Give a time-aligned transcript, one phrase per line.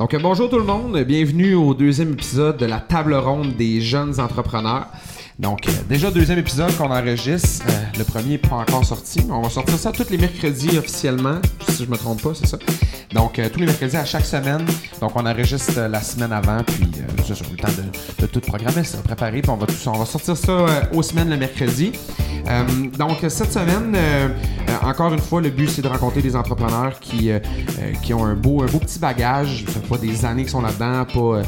[0.00, 3.82] Donc, euh, bonjour tout le monde, bienvenue au deuxième épisode de la table ronde des
[3.82, 4.86] jeunes entrepreneurs.
[5.38, 7.66] Donc, euh, déjà deuxième épisode qu'on enregistre.
[7.68, 9.20] Euh, le premier n'est pas encore sorti.
[9.28, 12.56] On va sortir ça tous les mercredis officiellement, si je me trompe pas, c'est ça.
[13.12, 14.64] Donc, euh, tous les mercredis à chaque semaine.
[15.00, 18.40] Donc, on enregistre euh, la semaine avant, puis euh, ça, le temps de, de tout
[18.40, 21.36] programmer, ça, préparer, puis on va, tout, on va sortir ça euh, aux semaines le
[21.36, 21.92] mercredi.
[22.98, 23.96] Donc, cette semaine,
[24.82, 27.30] encore une fois, le but, c'est de rencontrer des entrepreneurs qui,
[28.02, 29.64] qui ont un beau, un beau petit bagage.
[29.68, 31.42] Ça fait pas des années qui sont là-dedans, pas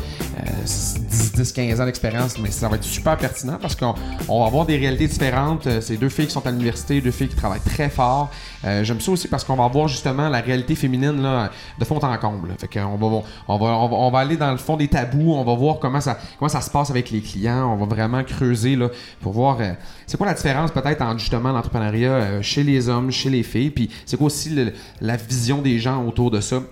[1.12, 3.95] 10, 10, 15 ans d'expérience, mais ça va être super pertinent parce qu'on
[4.29, 5.66] on va avoir des réalités différentes.
[5.66, 8.30] Euh, C'est deux filles qui sont à l'université, deux filles qui travaillent très fort.
[8.65, 11.98] Euh, J'aime ça aussi parce qu'on va voir justement la réalité féminine là, de fond
[11.98, 12.55] en comble.
[12.59, 15.34] Fait qu'on va, on va, on va, on va aller dans le fond des tabous,
[15.34, 18.25] on va voir comment ça, comment ça se passe avec les clients, on va vraiment
[18.25, 18.89] creuser là,
[19.20, 19.73] pour voir euh,
[20.06, 23.91] c'est quoi la différence peut-être entre justement l'entrepreneuriat chez les hommes, chez les filles, puis
[24.06, 24.56] c'est quoi aussi
[25.01, 26.62] la vision des gens autour de ça.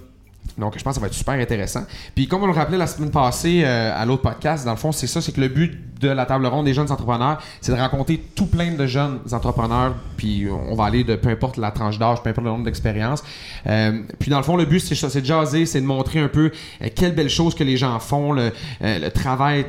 [0.59, 1.85] Donc, je pense que ça va être super intéressant.
[2.15, 4.93] Puis, comme on le rappelait la semaine passée euh, à l'autre podcast, dans le fond,
[4.93, 7.77] c'est ça, c'est que le but de la table ronde des jeunes entrepreneurs, c'est de
[7.77, 9.95] rencontrer tout plein de jeunes entrepreneurs.
[10.17, 13.23] Puis, on va aller de peu importe la tranche d'âge, peu importe le nombre d'expériences.
[13.67, 16.21] Euh, puis, dans le fond, le but, c'est ça, c'est de jaser, c'est de montrer
[16.21, 16.51] un peu
[16.83, 19.67] euh, quelles belles choses que les gens font, le, euh, le travail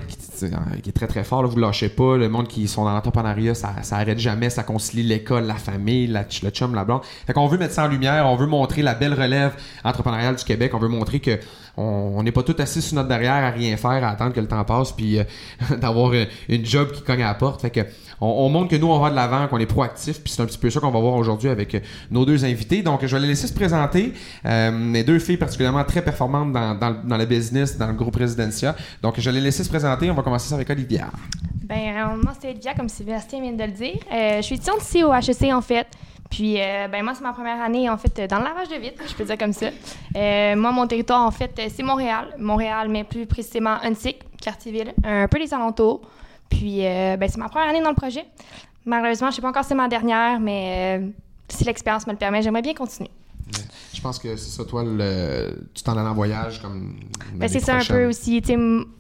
[0.50, 1.46] qui, qui est très très fort.
[1.48, 2.18] Vous lâchez pas.
[2.18, 4.50] Le monde qui sont dans l'entrepreneuriat, ça, ça arrête jamais.
[4.50, 7.02] Ça concilie l'école, la famille, le chum, la blonde.
[7.26, 8.26] Fait qu'on veut mettre ça en lumière.
[8.28, 9.54] On veut montrer la belle relève
[9.84, 10.74] entrepreneuriale du Québec.
[10.74, 11.40] On veut montrer que
[11.78, 14.48] on n'est pas tout assis sur notre derrière à rien faire, à attendre que le
[14.48, 15.24] temps passe, puis euh,
[15.82, 17.70] d'avoir euh, une job qui cogne à la porte.
[17.72, 17.82] Que
[18.20, 20.22] on, on montre que nous on va de l'avant, qu'on est proactif.
[20.22, 21.80] Puis c'est un petit peu ça qu'on va voir aujourd'hui avec euh,
[22.12, 22.82] nos deux invités.
[22.84, 24.14] Donc je vais les laisser se présenter.
[24.44, 28.76] Mes deux filles particulièrement très performantes dans, le- business, dans le groupe Residencia.
[29.02, 30.12] Donc je vais les laisser se présenter.
[30.12, 31.08] On va commencer ça avec Olivia.
[31.64, 34.00] Ben, moi, c'est Olivia, comme Sébastien vient de le dire.
[34.12, 35.88] Je suis étudiante ici au HEC, en fait.
[36.32, 39.04] Puis, euh, ben, moi, c'est ma première année, en fait, dans le lavage de vitres,
[39.06, 39.68] je peux dire comme ça.
[40.16, 42.34] Euh, moi, mon territoire, en fait, c'est Montréal.
[42.40, 46.02] Montréal, mais plus précisément Huntsic, Quartier-Ville, un peu les alentours.
[46.50, 48.26] Puis, euh, ben, c'est ma première année dans le projet.
[48.86, 51.02] Malheureusement, je sais pas encore si c'est ma dernière, mais
[51.50, 53.12] si l'expérience me le permet, j'aimerais bien continuer.
[53.94, 56.96] Je pense que c'est ça, toi, le, tu t'en allais en voyage comme.
[57.36, 58.42] Ben, c'est ça un peu aussi.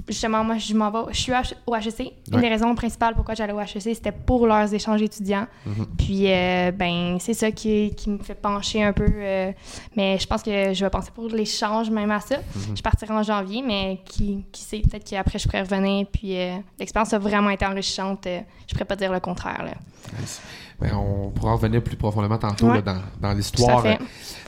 [0.08, 1.14] Justement, moi, je m'en vais.
[1.14, 1.32] Je suis
[1.66, 2.14] au HEC.
[2.32, 5.48] Une des raisons principales pourquoi j'allais au HEC, c'était pour leurs échanges étudiants.
[5.66, 5.86] Mhm.
[5.98, 9.08] Puis, euh, ben, c'est ça qui, qui me fait pencher un peu.
[9.10, 9.52] euh,
[9.96, 12.38] mais je pense que je vais penser pour l'échange même à ça.
[12.38, 12.76] Mhm.
[12.78, 16.06] Je partirai en janvier, mais qui, qui sait, peut-être qu'après, je pourrais revenir.
[16.12, 18.26] Puis, euh, l'expérience a vraiment été enrichissante.
[18.26, 19.64] je pourrais pas dire le contraire.
[19.64, 19.74] Là.
[20.20, 20.42] Nice.
[20.82, 22.76] Ben, on pourra revenir plus profondément tantôt Ouais.
[22.76, 24.00] là, dans, dans l'histoire fait.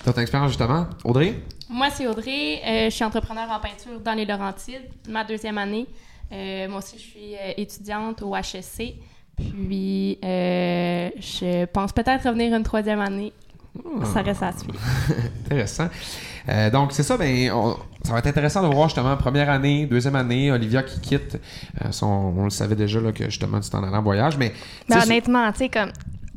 [0.05, 0.87] de ton expérience, justement.
[1.03, 1.35] Audrey?
[1.69, 2.59] Moi, c'est Audrey.
[2.65, 5.85] Euh, je suis entrepreneur en peinture dans les Laurentides, ma deuxième année.
[6.31, 8.95] Euh, moi aussi, je suis euh, étudiante au HSC.
[9.35, 13.33] Puis, euh, je pense peut-être revenir une troisième année.
[14.13, 14.79] Ça reste à suivre.
[15.45, 15.87] Intéressant.
[16.49, 19.87] Euh, donc, c'est ça, ben, on- ça va être intéressant de voir justement première année,
[19.87, 21.39] deuxième année, Olivia qui quitte.
[21.83, 24.53] Euh, son- on le savait déjà là, que justement tu t'en allais en voyage, mais.
[24.89, 25.91] Sais, honnêtement, tu sais, comme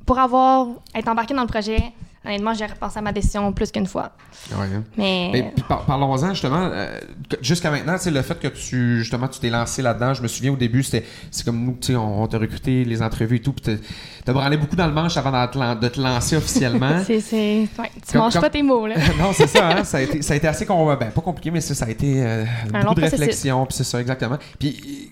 [0.07, 1.79] pour avoir être embarqué dans le projet,
[2.25, 4.11] honnêtement, j'ai repensé à ma décision plus qu'une fois.
[4.53, 4.83] ouais, hein.
[4.97, 6.71] Mais Mais par- parlons-en justement.
[6.73, 6.99] euh,
[7.41, 10.13] jusqu'à maintenant, c'est le fait que tu justement tu t'es lancé là-dedans.
[10.15, 12.85] Je me souviens au début, c'était c'est comme nous, tu sais, on, on t'a recruté,
[12.85, 13.79] les entrevues et tout, puis
[14.25, 15.31] t'as- branlé beaucoup dans le manche avant
[15.77, 17.01] de te lancer officiellement.
[17.07, 18.97] c'est, c'est, ouais, tu Comme- manges comme- pas tes mots là.
[19.21, 19.85] non, c'est ça, hein?
[19.85, 20.65] ça, a été, ça a été assez
[20.97, 23.85] ben, pas compliqué, mais ça, ça a été euh, Un beaucoup de réflexion, puis c'est
[23.85, 24.39] ça, exactement.
[24.59, 25.11] Puis,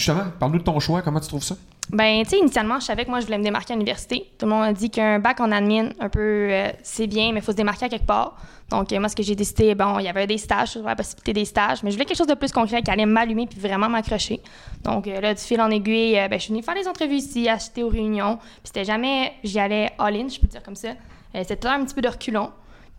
[0.00, 1.56] justement, parle-nous de ton choix, comment tu trouves ça?
[1.90, 4.30] Ben, tu sais, initialement, je savais que moi, je voulais me démarquer à l'université.
[4.38, 7.40] Tout le monde a dit qu'un bac en admin, un peu, euh, c'est bien, mais
[7.40, 8.36] il faut se démarquer à quelque part.
[8.70, 11.32] Donc, euh, moi, ce que j'ai décidé, bon, il y avait des stages, la possibilité
[11.32, 13.88] des stages, mais je voulais quelque chose de plus concret qui allait m'allumer puis vraiment
[13.88, 14.40] m'accrocher.
[14.84, 17.48] Donc, euh, là, du fil en aiguille, ben, je suis venue faire les entrevues ici,
[17.48, 18.36] assister aux réunions.
[18.36, 20.90] Puis c'était jamais, j'y allais all-in, je peux dire comme ça.
[21.34, 22.50] C'était un petit peu de reculon.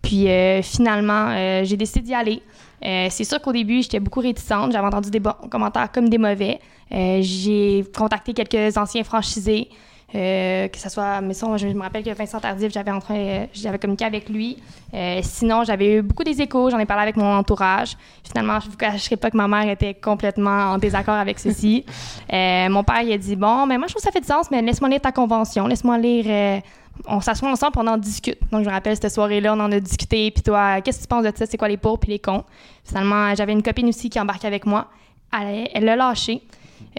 [0.02, 0.28] Puis
[0.64, 2.42] finalement, j'ai décidé d'y aller.
[2.82, 4.72] C'est sûr qu'au début, j'étais beaucoup réticente.
[4.72, 6.60] J'avais entendu des bons commentaires comme des mauvais.
[6.94, 9.70] Euh, j'ai contacté quelques anciens franchisés,
[10.14, 13.80] euh, que ce soit, mais ça, je me rappelle que Vincent Tardif, j'avais, euh, j'avais
[13.80, 14.58] communiqué avec lui.
[14.94, 17.96] Euh, sinon, j'avais eu beaucoup des échos, j'en ai parlé avec mon entourage.
[18.24, 21.86] Finalement, je ne vous cacherai pas que ma mère était complètement en désaccord avec ceci.
[22.32, 24.52] Mon père, il a dit Bon, mais moi, je trouve que ça fait du sens,
[24.52, 26.62] mais laisse-moi lire ta convention, laisse-moi lire.
[27.08, 28.40] on s'assoit ensemble on en discute.
[28.52, 30.30] Donc, je me rappelle cette soirée-là, on en a discuté.
[30.32, 31.46] Puis toi, qu'est-ce que tu penses de ça?
[31.46, 32.44] C'est quoi les pour puis les cons?
[32.84, 34.88] Finalement, j'avais une copine aussi qui embarquait avec moi.
[35.34, 36.42] Elle elle l'a lâché.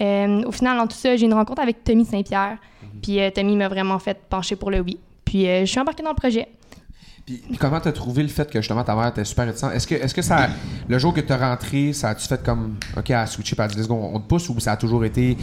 [0.00, 2.58] Euh, au final, dans tout ça, j'ai eu une rencontre avec Tommy Saint-Pierre.
[3.02, 4.98] Puis euh, Tommy m'a vraiment fait pencher pour le oui.
[5.24, 6.48] Puis euh, je suis embarquée dans le projet.
[7.26, 9.72] Puis, puis comment t'as trouvé le fait que justement ta mère était super réticente?
[9.74, 10.48] Est-ce que, est-ce que ça,
[10.88, 14.10] le jour que t'es rentré, ça a-tu fait comme, OK, à switcher par 10 secondes,
[14.12, 15.36] on te pousse ou ça a toujours été,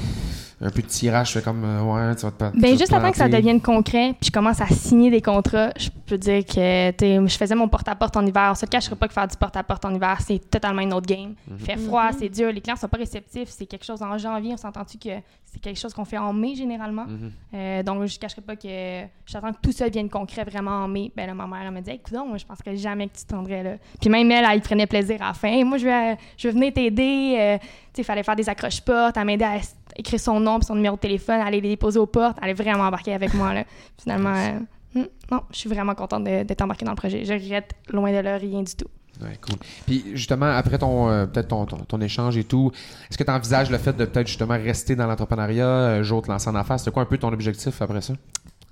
[0.62, 2.92] un peu de tirage, je fais comme, euh, ouais, tu vas te Ben, te juste
[2.92, 6.46] avant que ça devienne concret, puis je commence à signer des contrats, je peux dire
[6.46, 8.50] que tu sais, je faisais mon porte-à-porte en hiver.
[8.52, 11.08] On se le cacherait pas que faire du porte-à-porte en hiver, c'est totalement une autre
[11.08, 11.36] game.
[11.48, 11.58] Mhm.
[11.60, 13.50] Il fait froid, c'est dur, les clients sont pas réceptifs.
[13.50, 15.22] C'est quelque chose en janvier, on s'entend-tu que
[15.52, 17.06] c'est quelque chose qu'on fait en mai généralement?
[17.06, 17.32] Mhm.
[17.56, 20.88] Euh, donc, je ne cacherai pas que j'attends que tout ça devienne concret vraiment en
[20.88, 21.12] mai.
[21.16, 23.34] Ben là, ma mère, elle me dit Écoute, moi, je penserais jamais que tu te
[23.34, 23.72] rendrais là.
[24.00, 25.48] Puis même elle, elle, prenait plaisir à la fin.
[25.48, 27.36] Hey, moi, je vais, je vais venir t'aider.
[27.40, 27.66] Euh, tu
[27.96, 29.18] sais, il fallait faire des accroches-portes.
[29.18, 29.56] Elle m'aidait à
[29.96, 32.38] écrire son nom puis son numéro de téléphone, aller les déposer aux portes.
[32.42, 33.54] Elle est vraiment embarquée avec moi.
[33.54, 33.64] Là.
[34.02, 37.26] Finalement, euh, hmm, non, je suis vraiment contente d'être embarquée dans le projet.
[37.26, 38.88] Je regrette loin de là rien du tout.
[39.22, 39.58] Ouais, cool.
[39.86, 42.72] Puis justement, après ton euh, peut-être ton, ton, ton échange et tout,
[43.10, 46.32] est-ce que tu envisages le fait de peut-être justement rester dans l'entrepreneuriat, un jour te
[46.32, 46.80] lancer en affaires?
[46.80, 48.14] C'était quoi un peu ton objectif après ça?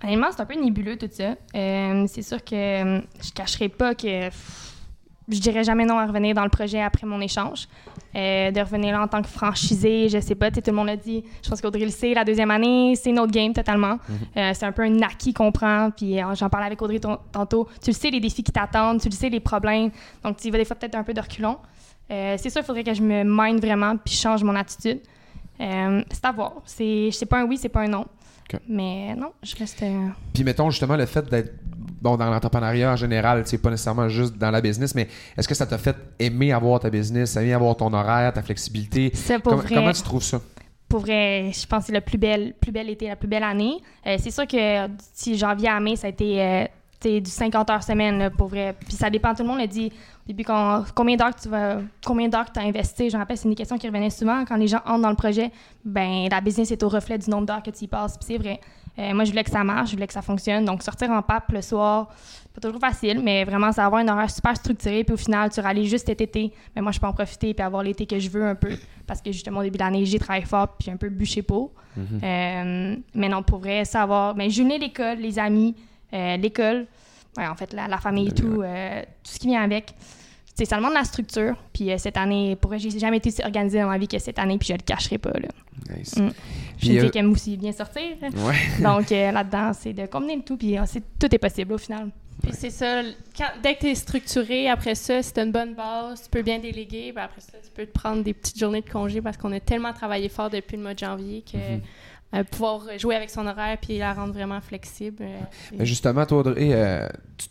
[0.03, 1.35] Honnêtement, c'est un peu nébuleux tout ça.
[1.55, 4.76] Euh, c'est sûr que euh, je cacherai pas que pff,
[5.29, 7.67] je dirais jamais non à revenir dans le projet après mon échange.
[8.15, 10.87] Euh, de revenir là en tant que franchisé, je sais pas, sais, tout le monde
[10.87, 11.23] l'a dit.
[11.43, 13.99] Je pense qu'Audrey le sait, la deuxième année, c'est notre game totalement.
[14.37, 15.91] Euh, c'est un peu un acquis qu'on prend.
[15.91, 17.67] Puis euh, j'en parlais avec Audrey tantôt.
[17.83, 19.91] Tu le sais, les défis qui t'attendent, tu le sais, les problèmes.
[20.23, 21.57] Donc tu y vas des fois peut-être un peu de reculons.
[22.09, 25.01] C'est sûr, il faudrait que je me mine vraiment puis je change mon attitude.
[25.59, 26.53] C'est à voir.
[26.63, 28.05] C'est, c'est pas un oui, c'est pas un non.
[28.69, 29.83] Mais non, je reste.
[30.33, 31.53] Puis mettons justement le fait d'être
[32.01, 35.07] bon dans l'entrepreneuriat en général, c'est pas nécessairement juste dans la business, mais
[35.37, 39.11] est-ce que ça t'a fait aimer avoir ta business, aimer avoir ton horaire, ta flexibilité?
[39.11, 40.39] Pour Comment, vrai, comment tu trouves ça?
[40.89, 43.43] pour vrai, je pense que c'est le plus bel, plus bel été, la plus belle
[43.43, 43.81] année.
[44.05, 46.65] Euh, c'est sûr que si janvier à mai, ça a été euh,
[47.19, 48.73] du 50 heures semaine, là, pour vrai.
[48.79, 51.79] Puis ça dépend, tout le monde le dit au début, quand, combien d'heures tu vas,
[52.05, 53.09] combien d'heures tu as investi.
[53.09, 55.15] Je me rappelle, c'est une question qui revenait souvent quand les gens entrent dans le
[55.15, 55.51] projet.
[55.83, 58.17] Ben, la business est au reflet du nombre d'heures que tu y passes.
[58.17, 58.59] Puis c'est vrai.
[58.99, 60.65] Euh, moi, je voulais que ça marche, je voulais que ça fonctionne.
[60.65, 62.09] Donc, sortir en pape le soir,
[62.53, 65.03] pas toujours facile, mais vraiment, c'est avoir un horaire super structuré.
[65.03, 66.51] Puis au final, tu râles juste cet été.
[66.75, 68.71] Mais moi, je peux en profiter puis avoir l'été que je veux un peu.
[69.05, 71.71] Parce que justement, au début de l'année, j'ai travaillé fort puis un peu bûché pour.
[72.23, 74.35] Euh, mais non, pour vrai, savoir.
[74.35, 75.75] Mais jumeler l'école, les amis,
[76.13, 76.87] euh, l'école,
[77.37, 79.93] ouais, en fait, la, la famille et tout, tout ce qui vient avec.
[80.65, 81.55] Ça demande de la structure.
[81.73, 84.19] Puis euh, cette année, pour vrai, j'ai jamais été aussi organisée dans ma vie que
[84.19, 85.31] cette année, puis je le cacherai pas.
[85.31, 85.95] Là.
[85.95, 86.15] Nice.
[86.17, 86.29] Mm.
[86.29, 86.31] Je
[86.77, 88.01] Puis, fille euh, aime aussi bien sortir.
[88.21, 88.55] ouais.
[88.83, 91.77] Donc euh, là-dedans, c'est de combiner le tout, puis euh, c'est- tout est possible au
[91.77, 92.09] final.
[92.43, 93.01] Puis c'est ça,
[93.35, 96.43] quand- dès que tu es structuré, après ça, si tu une bonne base, tu peux
[96.43, 97.11] bien déléguer.
[97.11, 99.59] Ben après ça, tu peux te prendre des petites journées de congé parce qu'on a
[99.59, 101.57] tellement travaillé fort depuis le mois de janvier que
[102.35, 105.17] euh, pouvoir jouer avec son horaire puis la rendre vraiment flexible.
[105.23, 105.39] euh,
[105.69, 107.07] c'est- Mais justement, toi, Audrey, euh,
[107.37, 107.47] tu-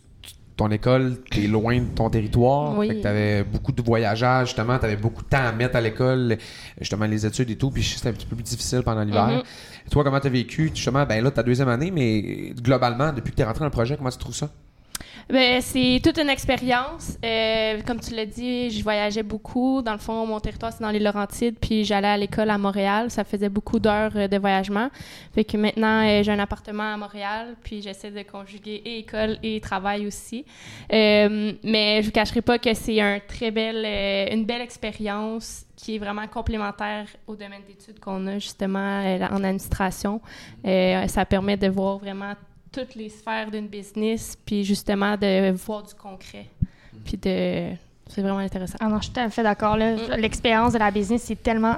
[0.56, 2.76] ton école, t'es loin de ton territoire.
[2.78, 2.88] Oui.
[2.88, 6.38] Fait que t'avais beaucoup de voyageage, justement, t'avais beaucoup de temps à mettre à l'école,
[6.80, 9.28] justement, les études et tout, puis c'était un petit peu plus difficile pendant l'hiver.
[9.28, 9.42] Mhm.
[9.90, 13.44] Toi, comment t'as vécu, justement, ben là, ta deuxième année, mais globalement, depuis que t'es
[13.44, 14.48] rentré dans le projet, comment tu trouves ça?
[15.28, 17.18] Ben, c'est toute une expérience.
[17.24, 19.82] Euh, comme tu l'as dit, je voyageais beaucoup.
[19.82, 23.10] Dans le fond, mon territoire, c'est dans les Laurentides, puis j'allais à l'école à Montréal.
[23.10, 24.88] Ça faisait beaucoup d'heures euh, de voyagement.
[25.34, 29.60] Fait que maintenant, euh, j'ai un appartement à Montréal, puis j'essaie de conjuguer école et
[29.60, 30.44] travail aussi.
[30.92, 37.08] Mais je vous cacherai pas que c'est très une belle expérience qui est vraiment complémentaire
[37.26, 40.20] au domaine d'études qu'on a justement en administration.
[40.64, 42.34] Ça permet de voir vraiment
[42.76, 46.46] toutes les sphères d'une business, puis justement de voir du concret.
[47.04, 47.70] Puis de.
[48.08, 48.76] C'est vraiment intéressant.
[48.80, 49.76] Ah non, je suis tout à fait d'accord.
[49.76, 50.14] Mm.
[50.18, 51.76] L'expérience de la business, c'est tellement.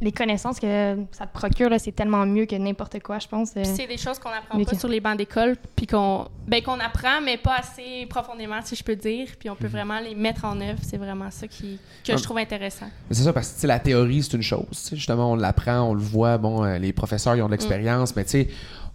[0.00, 3.50] Les connaissances que ça te procure, là, c'est tellement mieux que n'importe quoi, je pense.
[3.50, 3.62] euh.
[3.62, 6.62] Puis c'est des choses qu'on apprend pas que- sur les bancs d'école, puis qu'on ben,
[6.62, 9.26] qu'on apprend, mais pas assez profondément, si je peux dire.
[9.38, 10.78] Puis on peut vraiment les mettre en œuvre.
[10.82, 12.16] C'est vraiment ça qui, que Ah.
[12.16, 12.86] je trouve intéressant.
[13.10, 14.90] C'est ça, parce que la théorie, c'est une chose.
[14.92, 16.38] Justement, on l'apprend, on le voit.
[16.38, 18.48] Bon, euh, les professeurs, ils ont de l'expérience, mais tu sais,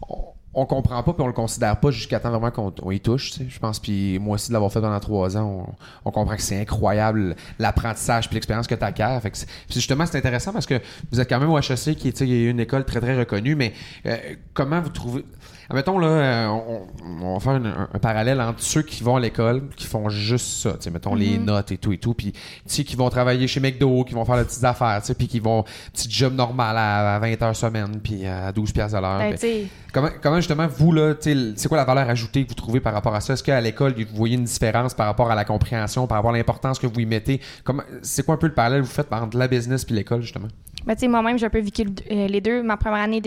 [0.08, 3.00] on, on comprend pas puis on le considère pas jusqu'à temps vraiment qu'on on y
[3.00, 3.32] touche.
[3.32, 6.36] tu sais, Je pense, puis moi aussi, de l'avoir fait pendant trois ans, on, comprend
[6.36, 9.20] que c'est incroyable l'apprentissage puis l'expérience que tu acquiers.
[9.22, 10.80] Fait que puis justement, c'est intéressant parce que
[11.12, 13.74] vous êtes quand même au HEC, qui est une école très, très reconnue, mais
[14.06, 14.18] euh,
[14.54, 15.26] comment vous trouvez...
[15.74, 16.88] Admettons, là, euh, on,
[17.26, 20.08] on va faire une- un, un parallèle entre ceux qui vont à l'école, qui font
[20.08, 22.96] juste ça, tu sais, mettons les notes et tout et tout, puis tu sais, qui
[22.96, 25.64] vont travailler chez McDo, qui vont faire leurs petites affaires, tu sais, puis qui vont,
[25.92, 29.18] petit job normal à, à 20 heures semaine, puis à 12 piastres à l'heure.
[29.32, 32.50] Ben, sais, Comment, comment justement, vous, là, tu sais, c'est quoi la valeur ajoutée que
[32.50, 33.34] vous trouvez par rapport à ça?
[33.34, 36.38] Est-ce qu'à l'école, vous voyez une différence par rapport à la compréhension, par rapport à
[36.38, 37.42] l'importance que vous y mettez?
[37.64, 40.22] Comment, c'est quoi un peu le parallèle que vous faites entre la business puis l'école,
[40.22, 40.48] justement?
[40.86, 42.62] Moi-même, j'ai un peu vécu euh, les deux.
[42.62, 43.22] Ma première année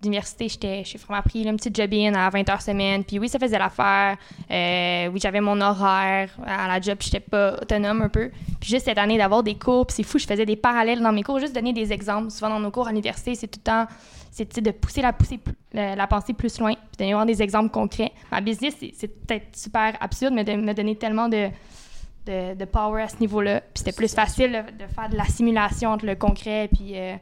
[0.00, 3.02] d'université, j'étais chez Fromapri, là, une petite job-in à 20 heures semaine.
[3.02, 4.16] Puis oui, ça faisait l'affaire.
[4.50, 8.30] Euh, oui, j'avais mon horaire à la job, j'étais pas autonome un peu.
[8.60, 11.22] Puis juste cette année, d'avoir des cours, c'est fou, je faisais des parallèles dans mes
[11.22, 12.30] cours, juste donner des exemples.
[12.30, 13.86] Souvent, dans nos cours à l'université, c'est tout le temps,
[14.30, 15.40] c'est de pousser la, pousser,
[15.72, 18.12] la, pensée plus loin, puis avoir des exemples concrets.
[18.30, 21.48] Ma business, c'est peut-être super absurde, mais de me donner tellement de
[22.28, 23.60] de, de power à ce niveau-là.
[23.60, 27.14] Puis c'était plus facile de, de faire de la simulation entre le concret puis euh,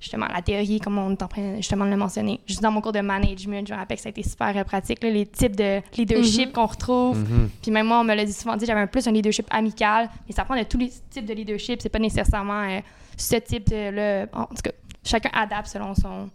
[0.00, 2.40] justement la théorie, comme on est en train justement de le mentionner.
[2.46, 5.02] Juste dans mon cours de management, je me rappelle que ça a été super pratique,
[5.02, 6.52] là, les types de leadership Mhm.
[6.52, 7.18] qu'on retrouve.
[7.18, 7.50] Mhm.
[7.62, 10.08] Puis même moi, on me l'a dit souvent dit, j'avais un plus un leadership amical,
[10.28, 11.80] mais ça prend de tous les types de leadership.
[11.82, 12.80] C'est pas nécessairement euh,
[13.16, 14.26] ce type de là.
[14.32, 14.70] En tout cas,
[15.04, 16.30] chacun adapte selon son,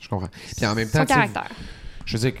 [0.00, 0.28] Je comprends.
[0.56, 1.48] Puis en même son temps, tu sais, caractère.
[2.10, 2.34] Je veux dire,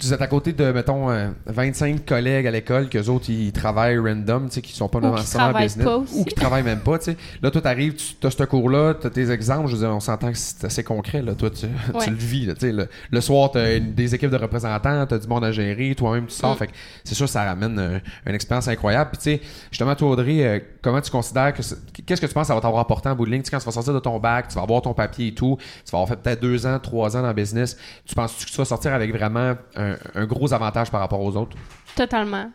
[0.00, 3.98] vous êtes à côté de, mettons, euh, 25 collègues à l'école, qu'eux autres, ils travaillent
[3.98, 5.84] random, tu sais, qui sont pas Ou qui nécessairement en travaillent business.
[5.86, 6.20] pas aussi.
[6.20, 7.16] Ou qui travaillent même pas, tu sais.
[7.42, 9.98] Là, toi, t'arrives, tu as ce cours-là, tu as tes exemples, je veux dire, on
[9.98, 11.34] s'entend que c'est assez concret, là.
[11.34, 12.04] Toi, tu, Ouais.
[12.04, 12.72] tu le vis, là, tu sais.
[12.72, 15.94] Le, le soir, tu as des équipes de représentants, tu as du monde à gérer,
[15.96, 16.54] toi-même, tu sors.
[16.54, 16.58] Mm.
[16.58, 16.72] Fait que
[17.02, 19.10] c'est sûr, ça ramène euh, une expérience incroyable.
[19.14, 21.62] Puis, tu sais, justement, toi, Audrey, euh, comment tu considères que.
[22.06, 23.42] Qu'est-ce que tu penses que ça va t'avoir apporté en bout de ligne?
[23.42, 25.34] Tu sais, quand tu vas sortir de ton bac, tu vas avoir ton papier et
[25.34, 27.76] tout, tu vas avoir fait peut-être deux ans, trois ans dans le business.
[28.06, 31.36] Tu penses que tu vas sortir avec vraiment un, un gros avantage par rapport aux
[31.36, 31.56] autres?
[31.96, 32.50] Totalement.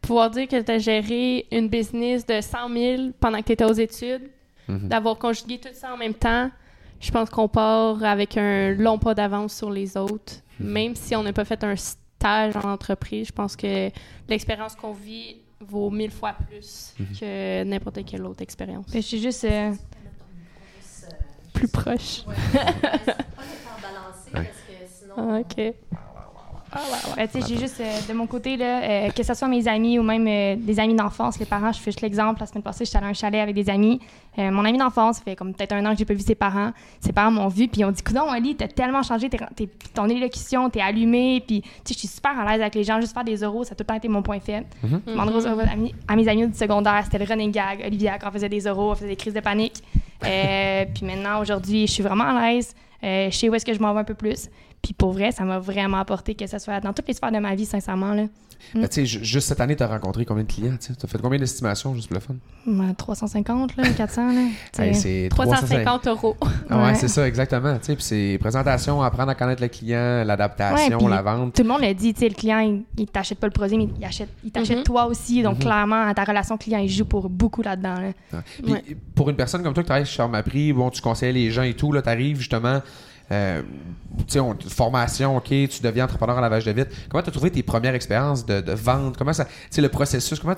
[0.00, 3.64] Pouvoir dire que tu as géré une business de 100 000 pendant que tu étais
[3.64, 4.28] aux études,
[4.68, 4.88] Mhm.
[4.88, 6.48] d'avoir conjugué tout ça en même temps,
[7.00, 10.34] je pense qu'on part avec un long pas d'avance sur les autres.
[10.60, 10.68] Mhm.
[10.68, 13.90] Même si on n'a pas fait un stage en entreprise, je pense que
[14.28, 17.06] l'expérience qu'on vit vaut mille fois plus Mhm.
[17.18, 18.86] que n'importe quelle autre expérience.
[18.94, 19.44] Mais je suis juste.
[19.44, 19.72] euh,
[21.52, 22.22] Plus proche.
[22.26, 22.34] Ouais.
[25.16, 25.74] Ah, OK.
[27.16, 29.68] Ben, tu sais, j'ai juste, euh, de mon côté, là, euh, que ce soit mes
[29.68, 32.40] amis ou même euh, des amis d'enfance, les parents, je fais juste l'exemple.
[32.40, 34.00] La semaine passée, j'étais allée à un chalet avec des amis.
[34.38, 36.34] Euh, mon ami d'enfance, ça fait comme peut-être un an que j'ai pas vu ses
[36.34, 36.70] parents.
[37.00, 39.68] Ses parents m'ont vu, puis ils ont dit Coudon, Ali, t'as tellement changé, t'es- t'es-
[39.92, 42.98] ton élocution, t'es allumé, puis tu sais, je suis super à l'aise avec les gens.
[43.02, 44.64] Juste faire des euros, ça a tout le temps été mon point faible.
[44.82, 45.02] Mhm.
[45.06, 45.46] Je demandais aux
[46.08, 47.82] à mes amis du secondaire, c'était le running gag.
[47.86, 49.82] Olivia, quand on faisait des euros, on faisait des crises de panique.
[50.24, 52.76] Euh, puis maintenant, aujourd'hui, je suis vraiment à l'aise.
[53.02, 54.48] Euh, je sais où est-ce que je m'en vais un peu plus.
[54.82, 57.38] Puis pour vrai, ça m'a vraiment apporté que ce soit dans toutes les sphères de
[57.38, 58.14] ma vie, sincèrement.
[58.14, 58.24] Là.
[58.74, 60.76] Ben, tu sais, ju- juste cette année, tu as rencontré combien de clients?
[60.80, 62.34] Tu as fait combien d'estimations juste pour le fun?
[62.66, 64.26] Ouais, 350, là, 400.
[64.32, 64.32] Là,
[64.72, 64.88] tu sais.
[64.88, 66.36] Hey, c'est 350 euros.
[66.40, 66.46] Ah
[66.78, 66.94] ouais, Ouais.
[66.94, 67.76] c'est ça, exactement.
[67.78, 71.54] Tu puis c'est présentation, apprendre à connaître le client, l'adaptation, Ouais, la vente.
[71.54, 73.76] Tout le monde le dit, tu sais, le client, il, il t'achète pas le produit,
[73.78, 74.84] mais il achète, il t'achète Mhm.
[74.84, 75.42] toi aussi.
[75.42, 75.62] Donc, Mhm.
[75.62, 77.94] clairement, ta relation client, il joue pour beaucoup là-dedans.
[78.00, 78.42] là.
[78.62, 78.82] Puis Ouais.
[79.14, 81.74] pour une personne comme toi qui travaille chez Charmaprix, bon, tu conseilles les gens et
[81.74, 82.80] tout, là, t'arrives justement,
[83.30, 83.62] euh,
[84.18, 86.90] tu sais, on- formation, ok, tu deviens entrepreneur en lavage de vitre.
[87.08, 89.16] Comment t'as trouvé tes premières expériences de, de vente?
[89.16, 90.54] Comment ça, tu sais, le processus, comment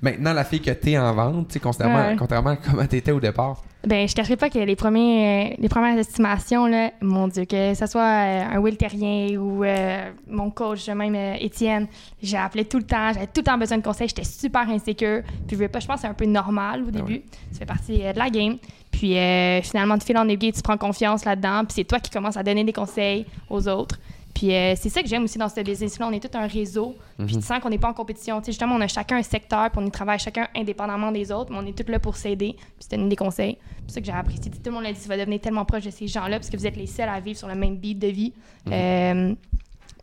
[0.00, 2.16] maintenant la fille que t'es en vente, tu sais, contrairement, Ouais.
[2.18, 3.62] contrairement à comment t'étais au départ?
[3.84, 7.86] Ben, je cacherai pas que les, premiers, les premières estimations, là, mon Dieu, que ce
[7.86, 11.88] soit euh, un Will Terrien ou euh, mon coach, même euh, Étienne,
[12.22, 15.22] j'ai appelé tout le temps, j'avais tout le temps besoin de conseils, j'étais super insécure.
[15.48, 17.22] Puis, je pas, je pense que c'est un peu normal au Ah début.
[17.50, 18.56] Ça fait partie de la game.
[18.92, 22.10] Puis, euh, finalement, de fil en aiguille, tu prends confiance là-dedans, puis c'est toi qui
[22.10, 23.98] commences à donner des conseils aux autres.
[24.34, 26.08] Puis euh, c'est ça que j'aime aussi dans ce business-là.
[26.08, 26.96] On est tout un réseau.
[27.18, 28.40] Puis tu sens qu'on n'est pas en compétition.
[28.40, 31.30] Tu sais, justement, on a chacun un secteur, puis on y travaille chacun indépendamment des
[31.30, 33.58] autres, mais on est tous là pour s'aider, puis se donner des conseils.
[33.86, 34.50] C'est ça que j'ai apprécié.
[34.50, 36.56] Tout le monde l'a dit, tu vas devenir tellement proche de ces gens-là, parce que
[36.56, 38.32] vous êtes les seuls à vivre sur le même beat de vie.
[38.70, 39.34] Euh,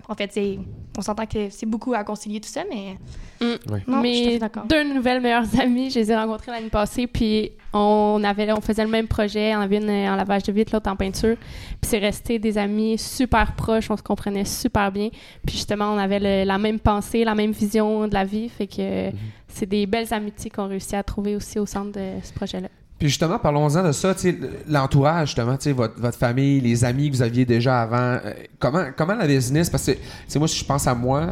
[0.10, 0.58] en fait, c'est,
[0.98, 2.98] on s'entend que c'est beaucoup à concilier tout ça, mais
[3.42, 4.66] non, à fait Mes d'accord.
[4.66, 8.84] deux nouvelles meilleures amies, je les ai rencontrées l'année passée, puis on avait, on faisait
[8.84, 12.00] le même projet, on avait une en lavage de vitre, l'autre en peinture, puis c'est
[12.00, 15.10] resté des amis super proches, on se comprenait super bien,
[15.46, 18.68] puis justement on avait le- la même pensée, la même vision de la vie, fait
[18.68, 19.12] que
[19.48, 22.70] c'est des belles amitiés qu'on réussit à trouver aussi au centre de ce projet-là.
[23.00, 24.14] Puis justement, parlons-en de ça,
[24.68, 27.98] l'entourage, justement, votre, votre famille, les amis que vous aviez déjà avant.
[27.98, 31.32] euh, comment, comment la business, parce que, moi, si je pense à moi,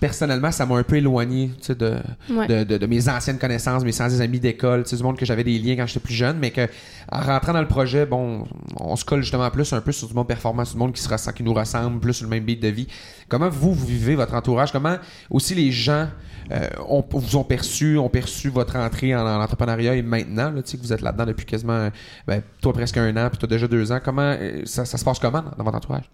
[0.00, 1.96] personnellement, ça m'a un peu éloigné, de,
[2.30, 2.46] Ouais.
[2.46, 5.58] de, de- de mes anciennes connaissances, mes anciens amis d'école, du monde que j'avais des
[5.58, 6.68] liens quand j'étais plus jeune, mais que
[7.10, 8.44] en rentrant dans le projet, bon,
[8.78, 11.08] on se colle justement plus un peu sur du monde performance, du monde qui se
[11.08, 12.86] ressent, qui nous ressemble, plus sur le même beat de vie.
[13.28, 14.72] Comment vous, vous vivez votre entourage?
[14.72, 14.96] Comment
[15.30, 16.08] aussi les gens
[16.50, 20.60] euh, ont- vous ont perçu, ont perçu votre entrée en, en entrepreneuriat et maintenant, là,
[20.62, 21.88] que vous êtes là-dedans depuis quasiment,
[22.26, 23.98] ben, toi presque un an, puis toi déjà deux ans.
[24.04, 26.10] Comment euh, ça, ça se passe comment dans votre entourage?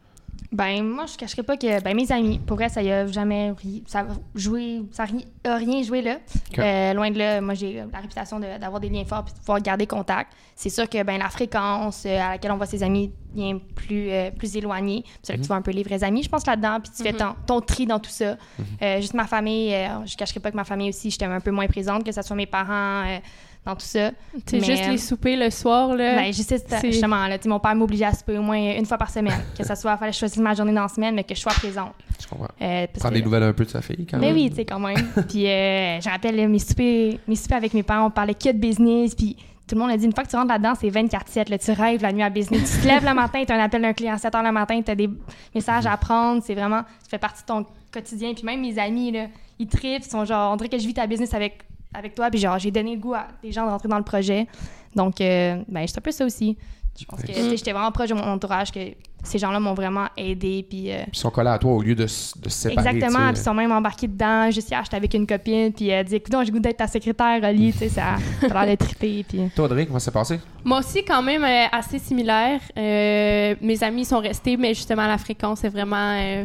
[0.53, 3.51] Ben, moi, je cacherais pas que ben, mes amis, pour vrai, ça y a jamais
[3.53, 5.05] ri- ça a joué, ça
[5.45, 6.19] a rien joué là.
[6.59, 9.39] Euh, loin de là, moi, j'ai la réputation de- d'avoir des liens forts puis de
[9.39, 10.33] pouvoir garder contact.
[10.57, 14.11] C'est sûr que ben, la fréquence euh, à laquelle on voit ses amis vient plus,
[14.11, 15.05] euh, plus éloignée.
[15.23, 16.79] C'est là que tu vois un peu les vrais amis, je pense, là-dedans.
[16.83, 18.37] Puis tu fais ton, ton tri dans tout ça.
[18.83, 21.51] Euh, juste ma famille, euh, je cacherais pas que ma famille aussi, j'étais un peu
[21.53, 23.19] moins présente, que ce soit mes parents euh,
[23.65, 24.11] dans tout ça.
[24.47, 26.17] C'est juste euh, les soupers le soir, là.
[26.17, 29.39] Ben, justement, là, mon père m'obligeait à souper au moins une fois par semaine.
[29.57, 31.93] que ce soit, fallait choisisse ma journée dans la semaine, mais que je sois présente.
[32.21, 32.49] Je comprends.
[32.61, 34.37] Euh, Prendre des nouvelles un peu de sa fille quand mais même.
[34.37, 34.97] oui, tu sais, quand même.
[35.29, 38.51] puis euh, je rappelle là, mes soupers, mes soupers avec mes parents, on parlait que
[38.51, 39.15] de business.
[39.15, 39.37] Puis
[39.69, 41.51] tout le monde a dit, une fois que tu rentres là-dedans, c'est 24-7.
[41.51, 42.77] là, tu rêves la nuit à business.
[42.77, 44.53] Tu te lèves le matin, tu as un appel d'un client à 7 h le
[44.53, 45.11] matin, tu as des
[45.55, 46.43] messages à prendre.
[46.43, 48.33] C'est vraiment, ça fait partie de ton quotidien.
[48.33, 49.27] Puis même mes amis, là,
[49.59, 51.59] ils trippent, ils sont genre, on dirait que je vis ta business avec
[51.95, 54.05] avec toi, puis genre, j'ai donné le goût à des gens de rentrer dans le
[54.05, 54.47] projet.
[54.95, 56.57] Donc, euh, ben, c'est un peu ça aussi.
[56.99, 58.81] Je pense que j'étais vraiment proche de mon entourage, que
[59.23, 60.67] ces gens-là m'ont vraiment aidé.
[60.69, 62.89] Puis, euh, Puis ils sont collés à toi au lieu de, de se séparer.
[62.89, 64.51] exactement, puis ils sont même embarqués dedans.
[64.51, 67.43] Juste hier, j'étais avec une copine, puis elle dit Écoute, j'ai goût d'être ta secrétaire,
[67.43, 67.73] Oli.
[67.73, 69.25] Tu sais, ça a l'air de triper.
[69.27, 69.51] Puis...
[69.57, 70.41] Toi, Audrey, comment ça s'est passé?
[70.65, 72.61] Moi aussi, quand même, euh, assez similaire.
[72.77, 76.45] Euh, mes amis sont restés, mais justement, la fréquence est vraiment euh,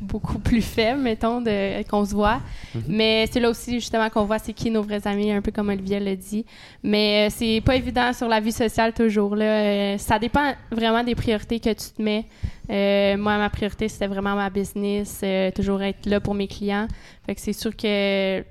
[0.00, 2.40] beaucoup plus faible, mettons, de, qu'on se voit.
[2.88, 5.68] Mais c'est là aussi, justement, qu'on voit c'est qui nos vrais amis, un peu comme
[5.68, 6.44] Olivier l'a dit.
[6.82, 9.36] Mais euh, c'est pas évident sur la vie sociale toujours.
[9.36, 9.44] Là.
[9.44, 12.26] Euh, ça dépend vraiment des priorités que tu te mets.
[12.68, 15.22] Euh, moi, ma priorité, c'était vraiment ma business,
[15.54, 16.88] toujours être là pour mes clients.
[17.26, 18.44] Fait que c'est sûr que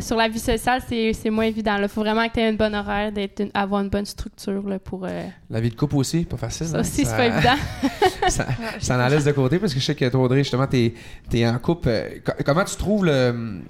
[0.00, 1.76] sur la vie sociale, c'est, c'est moins évident.
[1.80, 4.66] Il faut vraiment que tu aies une bonne horaire, d'être une- avoir une bonne structure
[4.66, 5.04] là, pour.
[5.04, 6.66] euh, La vie de couple aussi, pas facile.
[6.68, 6.80] ça hein?
[6.80, 7.56] aussi, c'est pas évident.
[8.28, 8.46] ça,
[8.80, 10.94] ça en laisse de côté parce que je sais que toi, Audrey, justement, t'es
[11.34, 11.88] es en couple.
[11.90, 13.60] Euh, co- comment tu trouves le.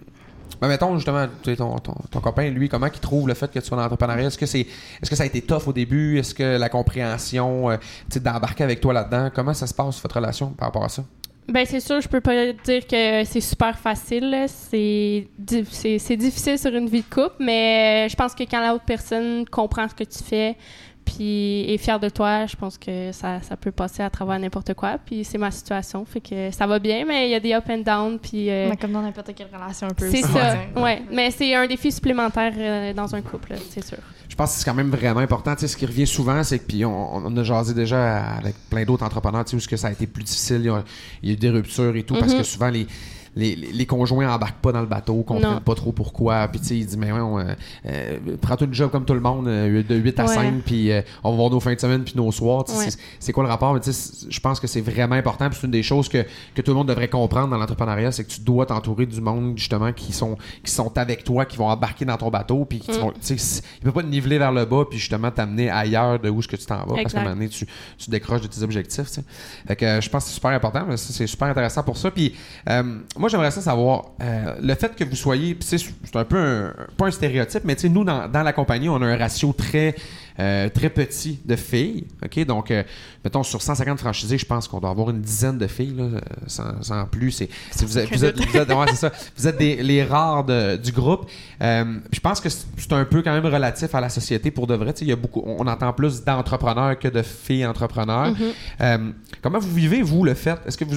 [0.60, 3.50] Ben, mettons, justement, tu sais, ton, ton, ton copain, lui, comment il trouve le fait
[3.50, 4.28] que tu sois dans l'entrepreneuriat?
[4.28, 6.18] Est-ce que, c'est, est-ce que ça a été tough au début?
[6.20, 10.00] Est-ce que la compréhension, euh, tu sais, d'embarquer avec toi là-dedans, comment ça se passe,
[10.00, 11.02] votre relation par rapport à ça?
[11.48, 14.44] Ben c'est sûr, je peux pas dire que c'est super facile.
[14.46, 15.26] C'est
[15.70, 19.88] c'est difficile sur une vie de couple, mais je pense que quand l'autre personne comprend
[19.88, 20.56] ce que tu fais,
[21.04, 24.74] puis est fière de toi, je pense que ça, ça peut passer à travers n'importe
[24.74, 24.98] quoi.
[25.04, 27.64] Puis c'est ma situation, fait que ça va bien, mais il y a des up
[27.68, 30.10] and down, puis euh, Mais comme dans n'importe quelle relation, un peu.
[30.10, 30.56] c'est ça.
[30.76, 33.98] Ouais, mais c'est un défi supplémentaire euh, dans un couple, c'est sûr.
[34.28, 35.54] Je pense que c'est quand même vraiment important.
[35.54, 38.54] Tu sais, ce qui revient souvent, c'est que, puis on, on a jasé déjà avec
[38.70, 40.68] plein d'autres entrepreneurs, tu sais, où est-ce que ça a été plus difficile, il y
[40.70, 40.82] a,
[41.22, 42.38] il y a eu des ruptures et tout, parce Mhm.
[42.38, 42.86] que souvent, les,
[43.34, 46.76] les, les- conjoints embarquent pas dans le bateau, comprennent pas trop pourquoi, puis tu sais,
[46.78, 47.54] ils disent, mais ouais, on, euh,
[47.86, 50.34] euh, prends-toi une job comme tout le monde, euh, de 8 à Ouais.
[50.34, 52.64] 5, puis euh, on va voir nos fins de semaine, puis nos soirs.
[52.68, 52.88] Ouais.
[53.18, 53.72] c'est- quoi le rapport?
[53.74, 56.08] Mais tu sais, c'est- je pense que c'est vraiment important, puis c'est une des choses
[56.08, 56.24] que,
[56.54, 59.56] que tout le monde devrait comprendre dans l'entrepreneuriat, c'est que tu dois t'entourer du monde,
[59.56, 62.90] justement, qui sont, qui sont avec toi, qui vont embarquer dans ton bateau, puis qui
[62.92, 62.94] Mm.
[63.00, 66.18] vont, tu sais, il peut pas te niveler vers le bas, puis justement t'amener ailleurs
[66.18, 67.66] de où est-ce que tu t'en vas, parce qu'à un moment donné, tu,
[67.98, 69.06] tu décroches de tes objectifs.
[69.08, 69.24] tu sais.
[69.66, 72.10] Fait que euh, je pense que c'est super important, mais c'est super intéressant pour ça.
[72.10, 72.34] Puis
[72.68, 75.78] euh, moi, j'aimerais ça savoir euh, le fait que vous soyez, c'est
[76.16, 79.00] un peu un, pas un stéréotype, mais tu sais, nous dans, dans la compagnie, on
[79.00, 79.94] a un ratio très
[80.38, 82.06] euh, très petit de filles.
[82.24, 82.82] Ok, donc euh,
[83.24, 86.20] mettons sur 150 franchisés, je pense qu'on doit avoir une dizaine de filles là, euh,
[86.46, 87.30] sans, sans plus.
[87.32, 89.12] C'est c'est- vous êtes, vous êtes, vous êtes- ouais, c'est ça.
[89.36, 91.28] Vous êtes des, les rares de- du groupe.
[91.62, 94.74] Euh, je pense que c'est un peu quand même relatif à la société pour de
[94.74, 94.92] vrai.
[95.00, 98.30] Il y a beaucoup, on entend plus d'entrepreneurs que de filles entrepreneurs.
[98.32, 98.36] Mhm.
[98.80, 98.98] Euh,
[99.42, 100.58] comment vous vivez, vous, le fait?
[100.66, 100.96] Est-ce que vous,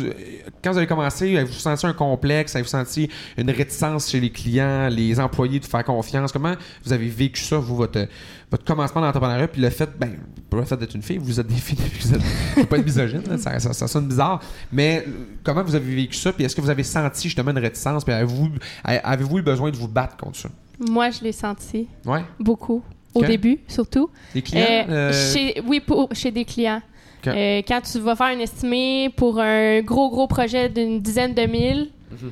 [0.63, 2.55] quand vous avez commencé, avez-vous senti un complexe?
[2.55, 6.31] Avez-vous senti une réticence chez les clients, les employés de faire confiance?
[6.31, 8.07] Comment vous avez vécu ça, vous, votre,
[8.51, 9.24] votre commencement d'entrepreneuriat?
[9.51, 10.15] Puis le fait, ben,
[10.51, 13.21] le fait d'être une fille, vous êtes des filles, vous êtes, faut pas être misogyne,
[13.29, 14.41] là, ça, ça, ça sonne bizarre.
[14.71, 15.11] Mais euh,
[15.43, 16.31] comment vous avez vécu ça?
[16.31, 18.03] Puis est-ce que vous avez senti justement une réticence?
[18.05, 18.49] Puis avez-vous,
[18.83, 20.49] avez-vous eu besoin de vous battre contre ça?
[20.79, 22.23] Moi, je l'ai senti Ouais?
[22.39, 22.81] beaucoup.
[23.13, 24.09] Au début, surtout.
[24.33, 24.65] Les clients?
[24.89, 26.81] Euh, euh, chez, oui, pour, chez des clients.
[27.27, 31.41] Euh, quand tu vas faire un estimé pour un gros, gros projet d'une dizaine de
[31.47, 32.31] mille Mhm.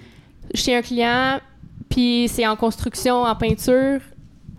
[0.54, 1.40] chez un client,
[1.90, 4.02] puis c'est en construction, en peinture,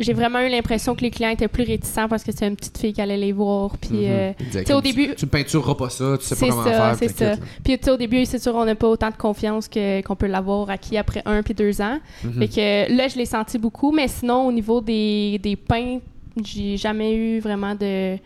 [0.00, 2.76] j'ai vraiment eu l'impression que les clients étaient plus réticents parce que c'est une petite
[2.78, 3.76] fille qui allait les voir.
[3.78, 4.04] Puis, Mhm.
[4.08, 4.32] euh,
[4.76, 6.96] au début- Tu ne peintureras pas ça, tu sais pas c'est comment ça, faire.
[6.98, 7.32] c'est ça.
[7.62, 10.96] Puis au début, c'est sûr, on n'a pas autant de confiance qu'on peut l'avoir acquis
[10.98, 11.98] après un puis deux ans.
[12.24, 12.32] Mhm.
[12.40, 15.98] Fait que là, je l'ai senti beaucoup, mais sinon, au niveau des, des peints,
[16.42, 18.16] j'ai jamais eu vraiment de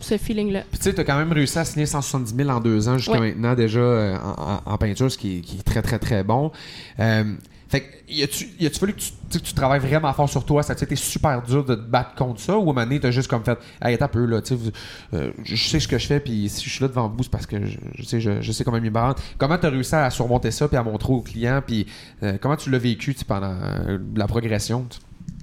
[0.00, 0.62] ce feeling-là.
[0.70, 3.20] Puis tu sais, t'as quand même réussi à signer 170 000 en deux ans jusqu'à
[3.20, 3.32] Ouais.
[3.34, 6.50] maintenant déjà euh, en, en- peinture, ce qui est, qui est très très très bon.
[6.98, 7.34] Euh,
[7.68, 10.62] fait que, y a-tu y fallu que tu, tu tu travailles vraiment fort sur toi?
[10.64, 12.54] Ça a été super dur de te battre contre ça?
[12.56, 14.54] Ou à un moment donné, t'as juste comme fait, hey, attends un peu, là, tu
[15.14, 17.30] euh, je sais ce que je fais, puis si je suis là devant vous, c'est
[17.30, 19.22] parce que je, je sais, je, je sais comment m'y battre.
[19.38, 21.86] Comment t'as réussi à surmonter ça, puis à montrer aux clients, puis
[22.24, 24.86] euh, comment tu l'as vécu tu pendant euh, la progression?
[24.90, 24.98] tu?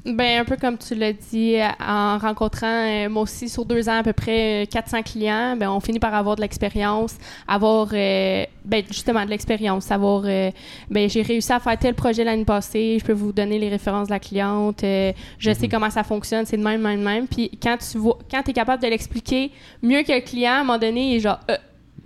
[0.08, 3.98] Ben, un peu comme tu l'as dit, en rencontrant, euh, moi aussi, sur deux ans,
[3.98, 7.15] à peu près euh, 400 clients, ben, on finit par avoir de l'expérience,
[7.46, 10.50] avoir, euh, ben, justement, de l'expérience, savoir, euh,
[10.89, 14.08] ben, j'ai réussi à faire tel projet l'année passée, je peux vous donner les références
[14.08, 17.28] de la cliente, euh, je sais comment ça fonctionne, c'est de même, même, même.
[17.28, 20.63] Puis quand tu vois, quand es capable de l'expliquer mieux que le client, à un
[20.63, 21.58] moment donné, il est genre, Euh,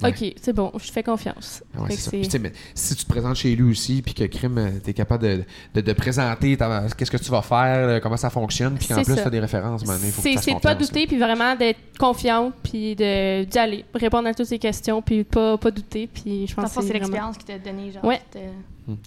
[0.03, 0.09] Ouais.
[0.09, 1.63] OK, c'est bon, je fais confiance.
[1.75, 2.09] Ah ouais, c'est que ça.
[2.11, 4.57] c'est- Puis, tu sais, mais si tu te présentes chez lui aussi, puis que Crime,
[4.57, 5.43] euh, t'es capable de,
[5.75, 6.57] de, de présenter
[6.97, 9.23] qu'est-ce que tu vas faire, euh, comment ça fonctionne, puis qu'en C'est plus ça.
[9.23, 11.17] t'as des références, man, il faut que tu C'est fasses c'est de pas douter, puis
[11.17, 15.71] vraiment d'être confiante, puis de- d'y aller, répondre à toutes ces questions, puis pas, pas
[15.71, 18.03] douter, puis je pense que c'est vraiment l'expérience qui t'a donné, genre.
[18.03, 18.21] Ouais.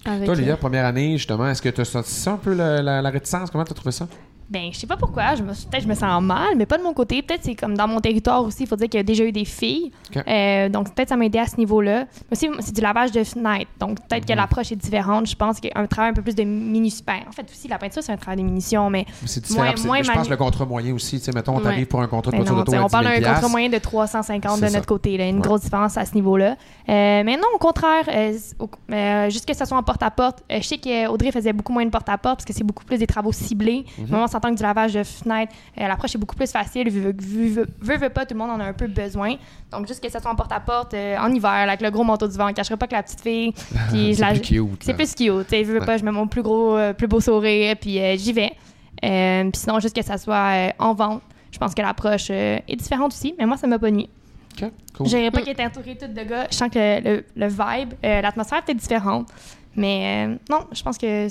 [0.05, 2.53] avec, Toi, euh, Lydia, première année, justement, est-ce que tu as senti ça un peu,
[2.53, 3.51] la, la- la réticence?
[3.51, 4.07] Comment tu as trouvé ça?
[4.49, 5.35] Ben, je sais pas pourquoi.
[5.35, 7.21] Je me, peut-être je me sens mal, mais pas de mon côté.
[7.21, 8.63] Peut-être c'est comme dans mon territoire aussi.
[8.63, 9.91] Il faut dire qu'il y a déjà eu des filles.
[10.27, 12.05] Euh, donc, peut-être ça m'a aidé à ce niveau-là.
[12.29, 13.71] Mais aussi, c'est du lavage de fenêtres.
[13.79, 14.37] Donc, peut-être que Mhm.
[14.37, 15.27] l'approche est différente.
[15.27, 17.03] Je pense qu'un travail un peu plus de munitions.
[17.07, 19.65] Ben, en fait, aussi, la peinture, c'est un travail de munitions, mais C'est différent.
[19.65, 21.63] Moins- c'est- moins je pense manu- que le contrat moyen aussi, tu sais, mettons, Ouais.
[21.63, 23.69] t'arrives pour un contrat de Ben non, d'auto on parle 10 000 d'un contrat moyen
[23.69, 25.41] de 350 de notre côté, là, une Ouais.
[25.41, 26.51] grosse différence à ce niveau-là.
[26.87, 28.37] Euh, mais non, au contraire, euh,
[28.91, 30.43] euh, juste que ça soit en porte-à-porte.
[30.49, 33.31] je sais qu'Audrey faisait beaucoup moins de porte-à-porte parce que c'est beaucoup plus des travaux
[33.31, 33.85] ciblés.
[33.97, 34.07] Mhm.
[34.35, 36.89] S'entend que du lavage de fenêtres, euh, l'approche est beaucoup plus facile.
[36.89, 37.63] Vu, vu, vu-
[37.97, 39.35] veut pas, tout le monde en a un peu besoin.
[39.71, 42.37] Donc, juste que ça soit en porte-à-porte euh, en hiver, avec le gros manteau du
[42.37, 43.53] vent, on cacherait pas que la petite fille.
[43.91, 44.83] Puis je C'est la- plus cute.
[44.83, 45.17] c'est plus cute.
[45.47, 45.85] Tu sais, veux, veux Ouais.
[45.85, 48.51] pas, je mets mon plus gros, euh, plus beau sourire, puis euh, j'y vais.
[49.05, 51.21] Euh, puis sinon, juste que ça soit euh, en vente.
[51.51, 54.09] Je pense que l'approche euh, est différente aussi, mais moi, ça m'a pas nuit.
[54.61, 55.05] OK, cool.
[55.07, 56.47] Je dirais pas qu'elle était entourée toute de gars.
[56.51, 59.29] Je sens que le, le vibe, euh, l'atmosphère peut-être différente.
[59.77, 61.27] Mais euh, non, je pense que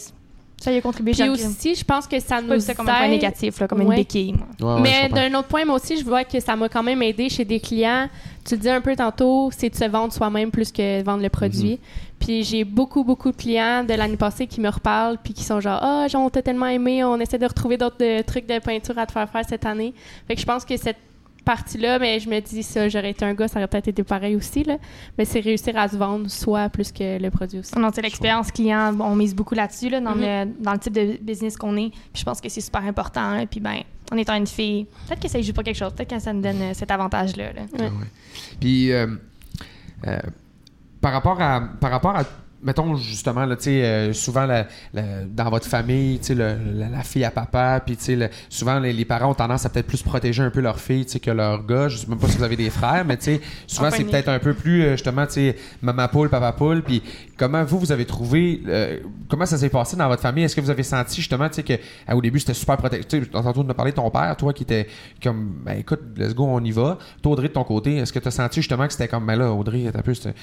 [0.58, 1.12] ça y a contribué.
[1.12, 3.82] Puis j'ai aussi, je pense que ça nous ça comme un point négatif, là, comme
[3.82, 4.34] une béquille.
[4.60, 7.28] Ouais, mais d'un autre point, moi aussi, je vois que ça m'a quand même aidé
[7.28, 8.08] chez des clients.
[8.44, 11.22] Tu le dis un peu tantôt, c'est de se vendre soi-même plus que de vendre
[11.22, 11.72] le produit.
[11.72, 11.78] Mhm.
[12.20, 15.60] Puis j'ai beaucoup, beaucoup de clients de l'année passée qui me reparlent puis qui sont
[15.60, 18.58] genre Ah, genre, on t'a tellement aimé, on essaie de retrouver d'autres euh, trucs de
[18.58, 19.92] peinture à te faire faire cette année.
[20.26, 20.96] Fait que je pense que cette
[21.44, 24.34] partie-là, mais je me dis ça, j'aurais été un gars, ça aurait peut-être été pareil
[24.36, 24.64] aussi.
[24.64, 24.78] Là.
[25.18, 27.78] Mais c'est réussir à se vendre soi plus que le produit aussi.
[27.78, 30.20] Non, c'est l'expérience client, on mise beaucoup là-dessus, là, dans, Mhm.
[30.22, 31.90] le, dans le type de business qu'on est.
[31.90, 33.20] Puis je pense que c'est super important.
[33.20, 33.46] hein.
[33.46, 33.80] Puis ben,
[34.12, 35.92] en étant une fille, peut-être que ça ne joue pas quelque chose.
[35.92, 37.52] Peut-être que ça nous donne euh, cet avantage-là.
[37.52, 37.62] là.
[37.78, 37.90] Ah ouais.
[38.60, 39.06] Puis, euh,
[40.06, 40.18] euh,
[41.00, 42.24] par rapport à, par rapport à,
[42.64, 46.56] mettons justement là, tu sais, euh, souvent la- la- dans votre famille, tu sais, le-
[46.74, 49.64] la, la fille à papa, puis tu sais, le- souvent les, les parents ont tendance
[49.66, 51.88] à peut-être plus protéger un peu leur fille, tu sais, que leur gars.
[51.88, 54.28] Je sais même pas si vous avez des frères, mais tu sais, souvent c'est peut-être
[54.28, 56.82] un peu plus euh, justement, tu sais, maman poule, papa poule.
[56.82, 57.02] Puis
[57.36, 60.44] comment vous vous avez trouvé, euh, comment ça s'est passé dans votre famille?
[60.44, 61.74] Est-ce que vous avez senti justement, tu sais, que
[62.06, 63.04] ah, au début c'était super protégé.
[63.04, 64.86] Tu sais, tantôt de me parler de ton père, toi qui était
[65.22, 66.98] comme, ben écoute, let's go, on y va.
[67.22, 69.36] Toi Audrey de ton côté, est-ce que tu as senti justement que c'était comme, ben
[69.36, 70.34] là, Audrey, un peu, c'est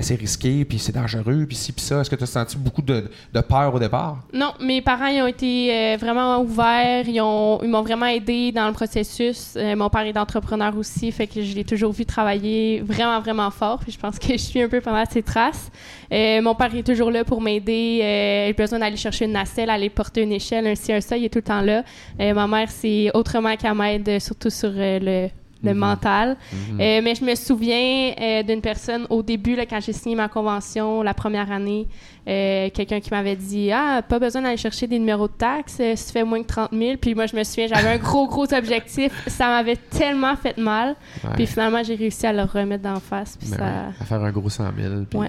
[0.00, 3.08] c'est risqué, puis c'est dangereux, puis Est-ce que tu as senti beaucoup de,
[3.48, 4.18] peur au départ?
[4.32, 8.52] Non, mes parents ils ont été euh, vraiment ouverts, ils ont ils m'ont vraiment aidé
[8.52, 9.54] dans le processus.
[9.56, 13.50] Euh, mon père est entrepreneur aussi, fait que je l'ai toujours vu travailler vraiment vraiment
[13.50, 13.80] fort.
[13.88, 15.70] Je pense que je suis un peu pendant ses traces.
[16.12, 18.46] Euh, mon père est toujours là pour m'aider.
[18.46, 21.24] J'ai besoin d'aller chercher une nacelle, aller porter une échelle, un ci un ça, il
[21.24, 21.82] est tout le temps là.
[22.18, 25.28] Ma mère c'est autrement qu'elle m'aide, surtout sur euh,
[25.62, 25.78] le Mhm.
[25.78, 26.36] mental.
[26.52, 26.80] Mhm.
[26.80, 30.28] Euh, mais je me souviens euh, d'une personne au début, là, quand j'ai signé ma
[30.28, 31.86] convention, la première année,
[32.28, 35.94] euh, quelqu'un qui m'avait dit Ah, pas besoin d'aller chercher des numéros de taxes, euh,
[35.96, 36.96] si tu fais moins que 30 000.
[37.00, 39.12] Puis moi, je me souviens, j'avais un gros, gros objectif.
[39.28, 40.96] Ça m'avait tellement fait mal.
[41.24, 41.30] Ouais.
[41.34, 43.36] Puis finalement, j'ai réussi à le remettre d'en face.
[43.36, 43.64] Puis Ben ça.
[43.64, 43.70] ouais,
[44.00, 45.04] à faire un gros 100 000.
[45.08, 45.28] puis- Ouais.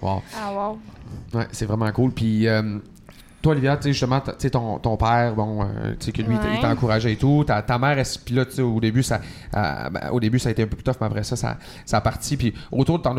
[0.00, 0.22] Wow.
[0.36, 0.78] Ah, wow.
[1.38, 2.12] Ouais, c'est vraiment cool.
[2.12, 2.78] Puis, euh,
[3.40, 6.22] toi, Olivia, tu sais, justement, tu sais, ton, ton père, bon, euh, tu sais, que
[6.22, 6.60] lui, il t'a- il Ouais.
[6.60, 7.44] t'a encouragé et tout.
[7.46, 9.20] Ta, ta mère, est- puis là, tu sais, au début, ça,
[9.56, 11.56] euh, ben, au début, ça a été un peu plus tough, mais après ça, ça,
[11.86, 12.36] ça a parti.
[12.36, 13.14] Puis, autour de ton,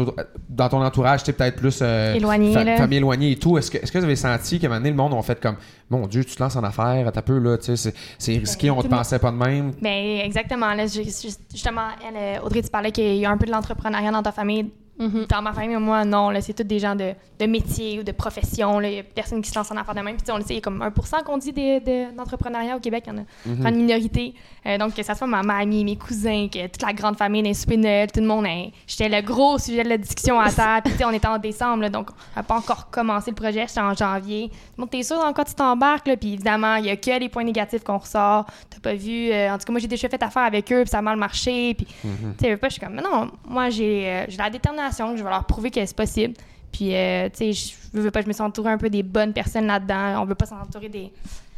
[0.49, 1.79] dans ton entourage, tu sais, peut-être plus.
[1.81, 2.75] euh, Éloigné, fa- là.
[2.77, 3.57] famille éloignée et tout.
[3.57, 5.39] Est-ce que, est-ce que vous avez senti qu'à un moment donné, le monde ont fait
[5.39, 5.55] comme,
[5.89, 8.81] mon Dieu, tu te lances en affaires, t'as peu, là, tu sais, c'est- risqué, on
[8.81, 9.71] te pensait pas de même?
[9.81, 10.73] Ben, exactement.
[10.73, 14.11] Là, ju- ju- justement, elle, Audrey, tu parlais qu'il y a un peu de l'entrepreneuriat
[14.11, 14.69] dans ta famille.
[14.99, 15.25] Mhm.
[15.29, 16.29] Dans ma famille, moi, non.
[16.29, 18.81] Là, c'est tous des gens de, de métier ou de profession.
[18.81, 20.17] Il n'y a personne qui se lance en affaires de même.
[20.17, 23.05] Puis, on le sait, il y a comme 1 qu'on dit de- d'entrepreneuriat au Québec.
[23.07, 23.67] Il y en a Mhm.
[23.67, 24.33] une minorité.
[24.65, 27.53] Euh, donc, que ça soit ma mamie, mes cousins, que toute la grande famille des
[27.53, 30.51] soupers de Noël, tout le monde, hein, j'étais le gros sujet de la discussion à
[30.51, 30.89] table.
[30.95, 33.65] Puis, on était en décembre, là, donc on n'a pas encore commencé le projet.
[33.67, 34.49] J'étais en janvier.
[34.49, 36.07] Tout le monde, t'es sûr dans quoi tu t'embarques?
[36.07, 36.17] là?
[36.17, 38.45] Puis, évidemment, il n'y a que les points négatifs qu'on ressort.
[38.69, 39.29] T'as pas vu.
[39.31, 41.15] euh, en tout cas, moi, j'ai déjà fait affaire avec eux, puis ça a mal
[41.17, 41.73] marché.
[41.73, 42.35] Puis, Mhm.
[42.37, 45.17] tu sais, pas, je suis comme, mais non, moi, j'ai euh, j'ai la détermination, que
[45.17, 46.33] je vais leur prouver que c'est possible.
[46.71, 49.01] Puis, euh, tu sais, je veux veux pas, je me suis entourée un peu des
[49.03, 50.21] bonnes personnes là-dedans.
[50.21, 51.11] On veut pas s'entourer des,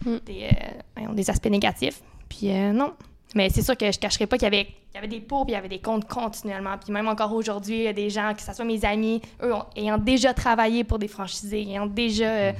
[0.05, 0.15] Mm.
[0.25, 0.47] des,
[0.99, 2.01] euh, des aspects négatifs.
[2.29, 2.93] Puis, euh, non.
[3.35, 5.45] Mais c'est sûr que je cacherai pas qu'il y avait, il y avait des pour
[5.45, 6.75] puis il y avait des contre continuellement.
[6.83, 9.53] Puis même encore aujourd'hui, il y a des gens, que ce soit mes amis, eux,
[9.53, 12.25] ont- ayant déjà travaillé pour des franchisés, ayant déjà.
[12.29, 12.51] euh,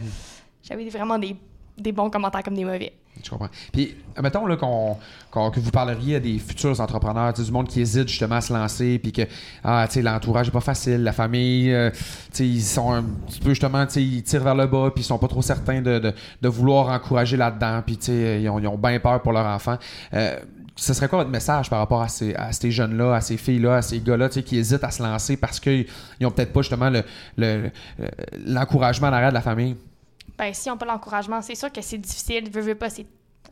[0.63, 1.35] J'avais vraiment des,
[1.77, 2.93] des bons commentaires comme des mauvais.
[3.23, 3.49] Je comprends.
[3.71, 8.35] Puis, mettons qu'on, que vous parleriez à des futurs entrepreneurs, du monde qui hésite justement
[8.35, 9.23] à se lancer, puis que
[9.63, 11.91] ah, l'entourage n'est pas facile, la famille, euh,
[12.39, 15.27] ils sont un petit peu justement, ils tirent vers le bas, puis ils sont pas
[15.27, 19.45] trop certains de, de, vouloir encourager là-dedans, puis ils ont, ont bien peur pour leur
[19.45, 19.77] enfant.
[20.13, 20.39] Euh,
[20.75, 23.77] ce serait quoi votre message par rapport à ces, à ces jeunes-là, à ces filles-là,
[23.77, 25.85] à ces gars-là, qui hésitent à se lancer parce qu'ils
[26.19, 26.89] n'ont peut-être pas justement
[27.37, 27.71] le-
[28.47, 29.75] l'encouragement en arrière de la famille?
[30.41, 32.49] Ben, si on pas l'encouragement, c'est sûr que c'est difficile.
[32.49, 33.05] Veux, veux pas, c'est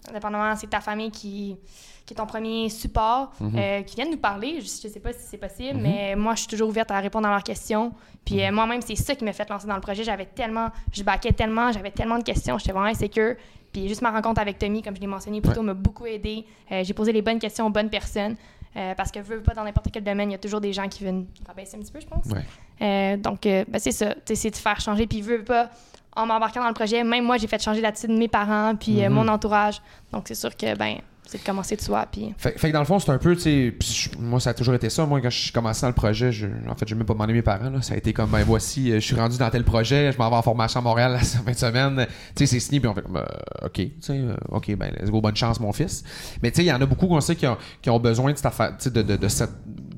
[0.09, 1.55] indépendamment, c'est ta famille qui,
[2.03, 3.51] qui est ton premier support, Mhm.
[3.55, 4.55] euh, qui viennent nous parler.
[4.59, 5.83] Je, je sais pas si c'est possible, Mhm.
[5.83, 7.91] mais moi, je suis toujours ouverte à répondre à leurs questions.
[8.25, 10.03] Puis euh, moi-même, c'est ça qui m'a fait lancer dans le projet.
[10.03, 13.35] J'avais tellement, je baquais tellement, j'avais tellement de questions, j'étais vraiment insécure.
[13.71, 16.07] Puis Puis juste ma rencontre avec Tommy, comme je l'ai mentionné plus tôt, m'a beaucoup
[16.07, 16.43] aidé.
[16.71, 18.35] Euh, j'ai posé les bonnes questions aux bonnes personnes.
[18.77, 20.87] Euh, parce que, veux, pas, dans n'importe quel domaine, il y a toujours des gens
[20.87, 22.25] qui viennent rabaisser un petit peu, je pense.
[22.27, 22.45] Ouais.
[22.81, 24.13] Euh, donc, euh, ben, c'est ça.
[24.25, 25.07] C'est de faire changer.
[25.07, 25.69] Puis, veux, pas,
[26.15, 29.03] en m'embarquant dans le projet, même moi, j'ai fait changer l'attitude de mes parents, puis
[29.03, 29.15] euh, Mhm.
[29.15, 29.81] mon entourage.
[30.11, 30.97] Donc, c'est sûr que, ben,
[31.29, 32.07] c'est de commencer de soi.
[32.37, 33.73] Fait, que dans le fond, c'est un peu, tu sais,
[34.19, 35.05] moi, ça a toujours été ça.
[35.05, 37.13] Moi, quand je suis commencé dans le projet, je, en fait, je n'ai même pas
[37.13, 37.69] demandé mes parents.
[37.69, 37.83] Là.
[37.83, 40.27] Ça a été comme, ben voici, euh, je suis rendu dans tel projet, je m'en
[40.31, 42.07] vais en formation à Montréal la fin de semaine.
[42.35, 44.91] Tu sais, c'est signé, puis on fait comme, euh, OK, tu sais, euh, OK, ben,
[44.99, 46.03] let's go, bonne chance, mon fils.
[46.41, 48.31] Mais tu sais, il y en a beaucoup qu'on sait qui ont, qui ont besoin
[48.31, 49.49] de cette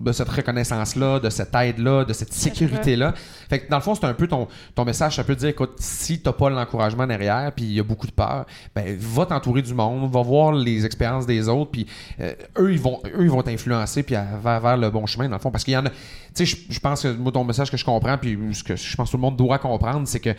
[0.04, 3.14] de cette reconnaissance-là, de cette aide-là, de cette sécurité-là.
[3.50, 5.74] Fait que dans le fond, c'est un peu ton, ton message, ça peut dire, écoute,
[5.78, 9.62] si t'as pas l'encouragement derrière, puis il y a beaucoup de peur, ben va t'entourer
[9.62, 11.86] du monde, va voir les expériences des autres, puis
[12.20, 15.36] euh, eux, ils vont eux, ils vont t'influencer puis vers, vers le bon chemin, dans
[15.36, 15.52] le fond.
[15.52, 15.96] Parce qu'il y en a, tu
[16.34, 18.96] sais, je, je pense que moi, ton message que je comprends, puis ce que je
[18.96, 20.32] pense que tout le monde doit comprendre, c'est que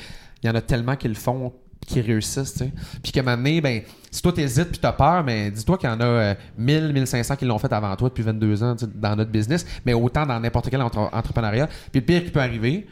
[0.42, 1.53] il y en a tellement qui le font
[1.86, 2.72] qui réussissent, tu sais.
[3.02, 5.88] Puis qu'à un moment donné, ben, si toi t'hésites puis t'as peur, mais dis-toi qu'il
[5.88, 9.16] y en a euh, 1000, 1500 qui l'ont fait avant toi depuis 22 ans dans
[9.16, 11.66] notre business, mais autant dans n'importe quel entre- entrepreneuriat.
[11.66, 12.86] Puis le pire qui peut arriver,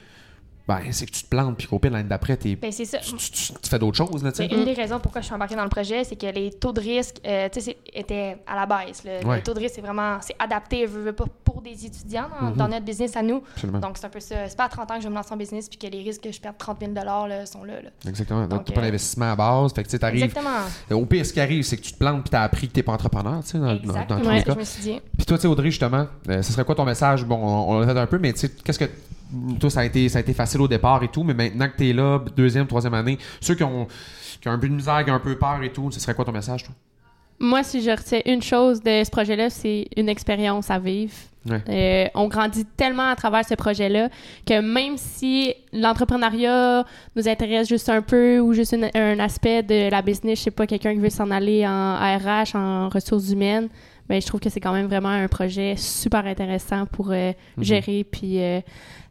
[0.70, 3.16] ben, c'est que tu te plantes puis qu'au pire, l'année d'après, t'es- ben, tu, tu-
[3.16, 4.36] tu- tu fais d'autres choses, là, tu.
[4.38, 6.72] C'est une des raisons pourquoi je suis embarquée dans le projet, c'est que les taux
[6.72, 7.58] de risque, euh, tu
[7.92, 9.02] étaient à la baisse.
[9.04, 9.36] Ouais.
[9.36, 12.54] Les taux de risque, c'est vraiment, c'est adapté, veux pas, pour des étudiants dans, Mhm.
[12.56, 13.42] dans notre business à nous.
[13.54, 13.78] Absolument.
[13.80, 14.48] Donc, c'est un peu ça.
[14.48, 16.02] C'est pas à 30 ans que je vais me lancer en business puis que les
[16.02, 17.82] risques que je perde 30 000 là, sont là.
[17.82, 17.90] là.
[18.08, 18.40] Exactement.
[18.42, 19.72] Donc, Donc, t'as pas euh, d'investissement à base.
[19.74, 20.22] Fait que tu t'arrives.
[20.22, 21.00] Exactement.
[21.02, 22.82] Au pire, ce qui arrive, c'est que tu te plantes puis t'as appris que t'es
[22.82, 24.20] pas entrepreneur, tu sais, dans, dans- dans Exactement.
[24.20, 24.54] tous c'est les ce que cas.
[24.54, 25.00] je me suis dit.
[25.16, 27.24] Puis toi, tu Audrey, justement, euh, ce serait quoi ton message?
[27.24, 28.84] Bon, on, on l'a fait un peu, mais tu sais, qu'est-ce que.
[29.60, 31.76] Toi, ça a, été, ça a été facile au départ et tout, mais maintenant que
[31.76, 33.86] t'es là, deuxième, troisième année, ceux qui ont,
[34.40, 36.14] qui ont un peu de misère, qui ont un peu peur et tout, ce serait
[36.14, 36.74] quoi ton message, toi?
[37.42, 41.14] Moi, si je retiens une chose de ce projet-là, c'est une expérience à vivre.
[41.48, 41.62] Ouais.
[41.70, 44.10] Euh, on grandit tellement à travers ce projet-là
[44.46, 46.84] que même si l'entrepreneuriat
[47.16, 50.50] nous intéresse juste un peu ou juste une- un aspect de la business, je sais
[50.50, 53.68] pas, quelqu'un qui veut s'en aller en RH, en ressources humaines,
[54.08, 57.64] ben, je trouve que c'est quand même vraiment un projet super intéressant pour euh, Mhm.
[57.64, 58.04] gérer.
[58.04, 58.60] Puis euh,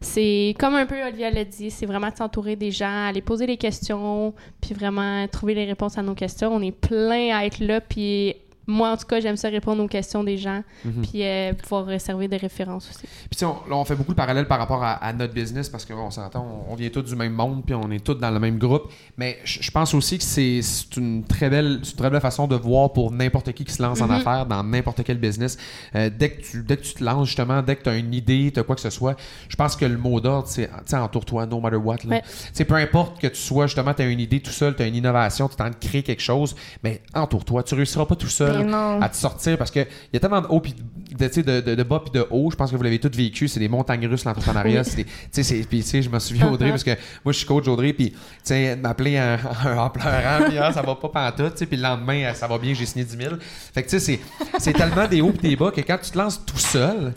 [0.01, 3.45] c'est comme un peu Olivia l'a dit, c'est vraiment de s'entourer des gens, aller poser
[3.45, 6.53] les questions, puis vraiment trouver les réponses à nos questions.
[6.53, 8.35] On est plein à être là, puis
[8.69, 11.01] moi, en tout cas, j'aime ça répondre aux questions des gens, Mhm.
[11.05, 13.01] puis euh, pouvoir servir de référence aussi.
[13.01, 15.34] Puis tu sais, on, là, on fait beaucoup de parallèles par rapport à, à notre
[15.34, 18.13] business parce qu'on s'entend, on, on vient tous du même monde puis on est tous
[18.15, 18.84] dans le même groupe.
[19.17, 20.62] Mais je pense aussi que c'est
[20.97, 23.82] une très belle, c'est une très belle façon de voir pour n'importe qui qui se
[23.82, 24.12] lance en Mhm.
[24.12, 25.58] affaires dans n'importe quel business.
[25.95, 28.13] Euh, dès que tu, dès que tu te lances justement, dès que tu as une
[28.13, 29.15] idée, tu as quoi que ce soit,
[29.47, 31.97] je pense que le mot d'ordre, c'est, entoure-toi, no matter what.
[32.05, 32.21] Là.
[32.58, 32.65] Ouais.
[32.65, 34.95] Peu importe que tu sois justement, tu as une idée tout seul, tu as une
[34.95, 37.63] innovation, tu es en train de créer quelque chose, mais entoure-toi.
[37.63, 39.02] Tu réussiras pas tout seul non.
[39.02, 41.76] à te sortir parce que il y a tellement de haut puis de, de, de,
[41.76, 42.50] de bas puis de haut.
[42.52, 43.48] Je pense que vous l'avez tous vécu.
[43.48, 44.84] C'est des montagnes russes l'entrepreneuriat.
[44.95, 45.06] Oui.
[45.32, 46.91] C'est puis tu sais, je me souviens Audrey parce que
[47.24, 49.19] moi je suis coach Audrey puis tu sais elle m'appelait
[49.65, 51.54] en, en pleurant puis ah, ça va pas pantoute.
[51.54, 53.36] Tu sais, puis le lendemain euh, ça va bien j'ai signé 10 000.
[53.74, 54.19] Fait que tu sais
[54.54, 57.13] c'est c'est tellement des hauts puis des bas que quand tu te lances tout seul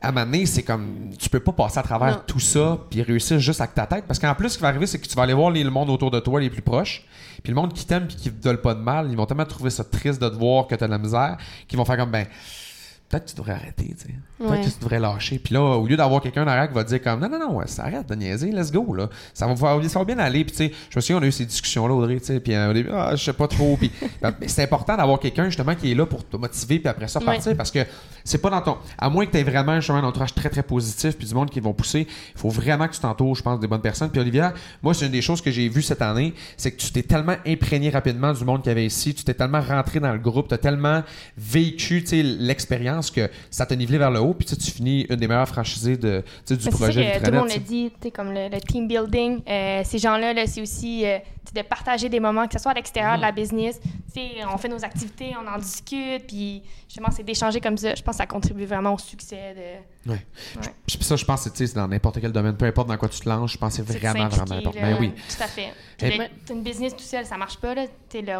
[0.00, 2.22] à un moment donné, c'est comme tu peux pas passer à travers Non.
[2.26, 4.86] tout ça puis réussir juste avec ta tête parce qu'en plus ce qui va arriver
[4.86, 7.04] c'est que tu vas aller voir les- le monde autour de toi les plus proches
[7.42, 9.46] puis le monde qui t'aime puis qui te veulent pas de mal ils vont tellement
[9.46, 12.10] trouver ça triste de te voir que t'as de la misère qu'ils vont faire comme
[12.10, 12.26] ben
[13.08, 14.14] peut-être que tu devrais arrêter, tu sais.
[14.38, 14.60] Peut-être Ouais.
[14.60, 15.38] que tu devrais lâcher.
[15.38, 17.60] Puis là, au lieu d'avoir quelqu'un derrière qui va te dire comme non, non, non,
[17.66, 19.08] ça arrête de niaiser, let's go, là.
[19.32, 20.44] Ça va, faire- ça va bien aller.
[20.44, 22.40] Puis tu sais, je me souviens, on a eu ces discussions-là, Audrey, tu sais.
[22.40, 23.76] Puis euh, au début, ah, je sais pas trop.
[23.78, 23.90] Puis
[24.22, 27.08] ben, mais c'est important d'avoir quelqu'un, justement, qui est là pour te motiver, puis après
[27.08, 27.24] ça, Ouais.
[27.26, 27.56] partir.
[27.56, 27.78] Parce que
[28.24, 28.76] c'est pas dans ton.
[28.98, 31.48] À moins que tu aies vraiment, justement, un entourage très, très positif, puis du monde
[31.48, 34.10] qui vont pousser, il faut vraiment que tu t'entoures, je pense, des bonnes personnes.
[34.10, 36.90] Puis Olivia, moi, c'est une des choses que j'ai vues cette année, c'est que tu
[36.92, 40.12] t'es tellement imprégné rapidement du monde qu'il y avait ici, tu t'es tellement rentré dans
[40.12, 41.02] le groupe, tu as tellement
[41.38, 45.16] vécu, tu sais, l'expérience que ça t'a nivelé vers le haut, puis tu finis une
[45.16, 47.58] des meilleures franchisées de, du Mais c'est projet que tout Vitranet, le monde sais.
[47.60, 49.40] dit, tu sais, comme le, le team building.
[49.48, 51.18] euh, ces gens-là, là, c'est aussi euh,
[51.54, 53.80] de partager des moments, que ce soit à l'extérieur de la business.
[53.82, 57.94] Tu sais, on fait nos activités, on en discute, puis justement, c'est d'échanger comme ça.
[57.94, 60.10] Je pense que ça contribue vraiment au succès de.
[60.12, 60.18] Ouais.
[60.56, 60.68] Ouais.
[60.86, 63.20] Puis ça, je pense que c'est dans n'importe quel domaine, peu importe dans quoi tu
[63.20, 64.80] te lances, je pense que c'est vraiment, vraiment important.
[64.80, 64.92] là.
[64.92, 65.12] Ben oui.
[65.28, 65.62] Tout à fait.
[65.62, 67.84] Et- Puis d'être- t'as une business tout seul, ça marche pas, là.
[68.08, 68.36] T'es le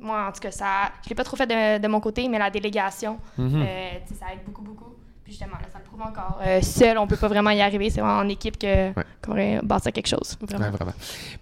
[0.00, 0.66] Moi, en tout cas, ça,
[1.04, 3.62] je l'ai pas trop fait de, de mon côté, mais la délégation, Mhm.
[3.62, 4.94] euh, ça aide beaucoup, beaucoup.
[5.22, 6.40] Puis justement, là, ça le prouve encore.
[6.44, 7.90] Euh, seul, on peut pas vraiment y arriver.
[7.90, 10.36] C'est vraiment en équipe que, qu'on va bâtir quelque chose.
[10.40, 10.64] Vraiment.
[10.64, 10.92] Ouais, vraiment.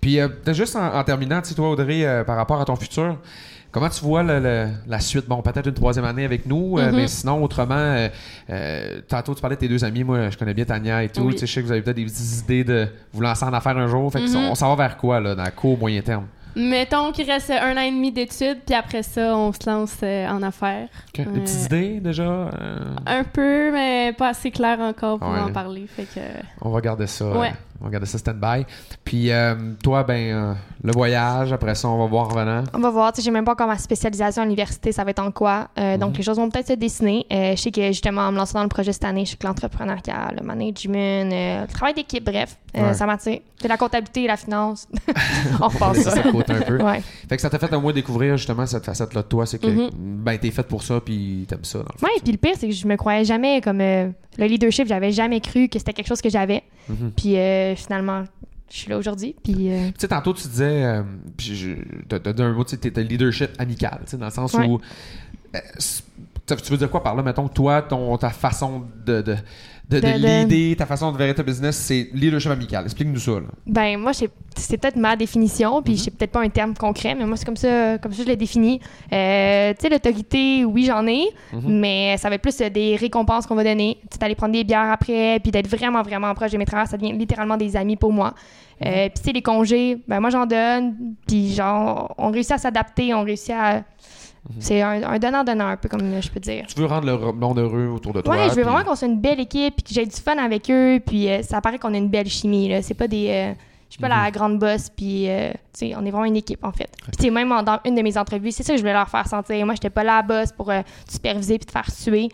[0.00, 3.16] Puis, euh, juste en, en terminant, tu toi, Audrey, euh, par rapport à ton futur,
[3.70, 5.26] comment tu vois le- le- la suite?
[5.26, 6.96] Bon, peut-être une troisième année avec nous, euh, Mhm.
[6.96, 8.08] mais sinon, autrement, euh,
[8.50, 10.04] euh, tantôt, tu parlais de tes deux amis.
[10.04, 11.22] Moi, je connais bien Tania et tout.
[11.22, 11.32] Oui.
[11.34, 13.76] Tu sais, je sais que vous avez peut-être des idées de vous lancer en affaires
[13.78, 14.12] un jour.
[14.12, 14.50] Fait que Mhm.
[14.50, 16.26] on s'en va vers quoi, là, dans le court, moyen terme?
[16.56, 20.28] Mettons qu'il reste un an et demi d'études, puis après ça, on se lance euh,
[20.28, 20.88] en affaires.
[21.08, 21.24] Ok.
[21.24, 22.22] Des Euh, petites idées, déjà?
[22.22, 25.40] Euh, Un peu, mais pas assez clair encore pour Ouais.
[25.40, 25.86] en parler.
[25.86, 26.20] Fait que.
[26.60, 27.26] on va garder ça.
[27.38, 27.52] Ouais.
[27.80, 28.64] On va garder ça stand-by.
[29.04, 32.64] Puis euh, toi, ben, euh, le voyage, après ça, on va voir en revenant.
[32.74, 33.12] On va voir.
[33.12, 35.68] Tu sais, j'ai même pas encore ma spécialisation à l'université, ça va être en quoi?
[35.78, 36.00] Euh, Mhm.
[36.00, 37.24] Donc, les choses vont peut-être se dessiner.
[37.30, 39.46] Je sais que justement, en me lançant dans le projet cette année, je sais que
[39.46, 42.92] l'entrepreneuriat, le management, le travail d'équipe, bref, Ouais.
[42.94, 43.40] ça m'attire.
[43.60, 44.86] C'est la comptabilité et la finance.
[45.60, 46.22] on repasse Ça, ça.
[46.22, 46.82] coûte un peu.
[46.82, 47.02] Ouais.
[47.28, 49.66] Fait que ça t'a fait au moins découvrir justement cette facette-là de toi, c'est que
[49.66, 49.90] Mhm.
[49.94, 51.78] ben t'es faite pour ça puis t'aimes ça.
[51.78, 52.04] Dans le.
[52.04, 53.80] Ouais, puis le pire, c'est que je me croyais jamais comme
[54.38, 56.62] le leadership, j'avais jamais cru que c'était quelque chose que j'avais.
[56.88, 57.12] Mhm.
[57.16, 58.24] Puis euh, finalement,
[58.70, 59.34] je suis là aujourd'hui.
[59.42, 61.02] Puis euh, Tu sais, tantôt, tu disais, euh,
[61.36, 61.74] puis je-
[62.08, 64.66] t'as t'as dit un mot, tu t'es leadership amical, tu sais, dans le sens Ouais.
[64.66, 64.80] où.
[65.54, 65.58] euh,
[66.46, 67.22] tu veux dire quoi par là?
[67.22, 69.36] Mettons toi, ton, ta façon de, de,
[69.90, 72.84] de, de leader, ta façon de gérer ta business, c'est leadership amical.
[72.84, 73.32] Explique-nous ça.
[73.32, 73.46] Là.
[73.66, 75.98] Ben moi, c'est c'est peut-être ma définition, puis Mhm.
[75.98, 78.36] c'est peut-être pas un terme concret, mais moi c'est comme ça, comme ça je l'ai
[78.36, 78.80] défini.
[79.12, 81.22] Euh, tu sais, l'autorité, oui j'en ai,
[81.52, 81.78] Mhm.
[81.80, 83.98] mais ça va être plus euh, des récompenses qu'on va donner.
[84.02, 86.90] Tu sais, d'aller prendre des bières après, puis d'être vraiment vraiment proche de mes travailleurs,
[86.90, 88.34] ça devient littéralement des amis pour moi.
[88.80, 88.86] Mhm.
[88.88, 92.58] Euh, puis tu sais, les congés, ben moi j'en donne, puis genre on réussit à
[92.58, 93.84] s'adapter, on réussit à
[94.50, 94.56] Mhm.
[94.60, 96.66] c'est un, donnant-donnant, un peu comme je peux dire.
[96.68, 98.34] Tu veux rendre le monde heureux autour de toi.
[98.34, 100.36] Ouais, je veux puis- vraiment qu'on soit une belle équipe puis que j'ai du fun
[100.38, 103.28] avec eux puis euh, ça paraît qu'on a une belle chimie là, c'est pas des
[103.28, 103.52] euh,
[103.88, 104.22] je suis pas Mhm.
[104.24, 106.90] la grande boss puis euh, sais on est vraiment une équipe en fait.
[107.18, 109.26] Puis même en- dans une de mes entrevues, c'est ça que je voulais leur faire
[109.26, 109.64] sentir.
[109.66, 112.28] Moi, j'étais pas la boss pour euh, te superviser puis te faire suer.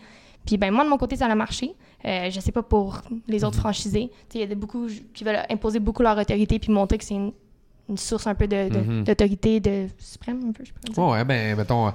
[0.45, 1.73] Puis ben moi de mon côté ça a marché.
[2.05, 3.61] Euh, je sais pas pour les autres Mhm.
[3.61, 4.09] franchisés.
[4.29, 7.03] Tu sais il y a beaucoup qui veulent imposer beaucoup leur autorité puis montrer que
[7.03, 7.31] c'est une,
[7.89, 9.03] une source un peu de, de- Mhm.
[9.03, 11.03] d'autorité de suprême un peu je peux dire.
[11.03, 11.91] Ouais, ben, mettons, euh,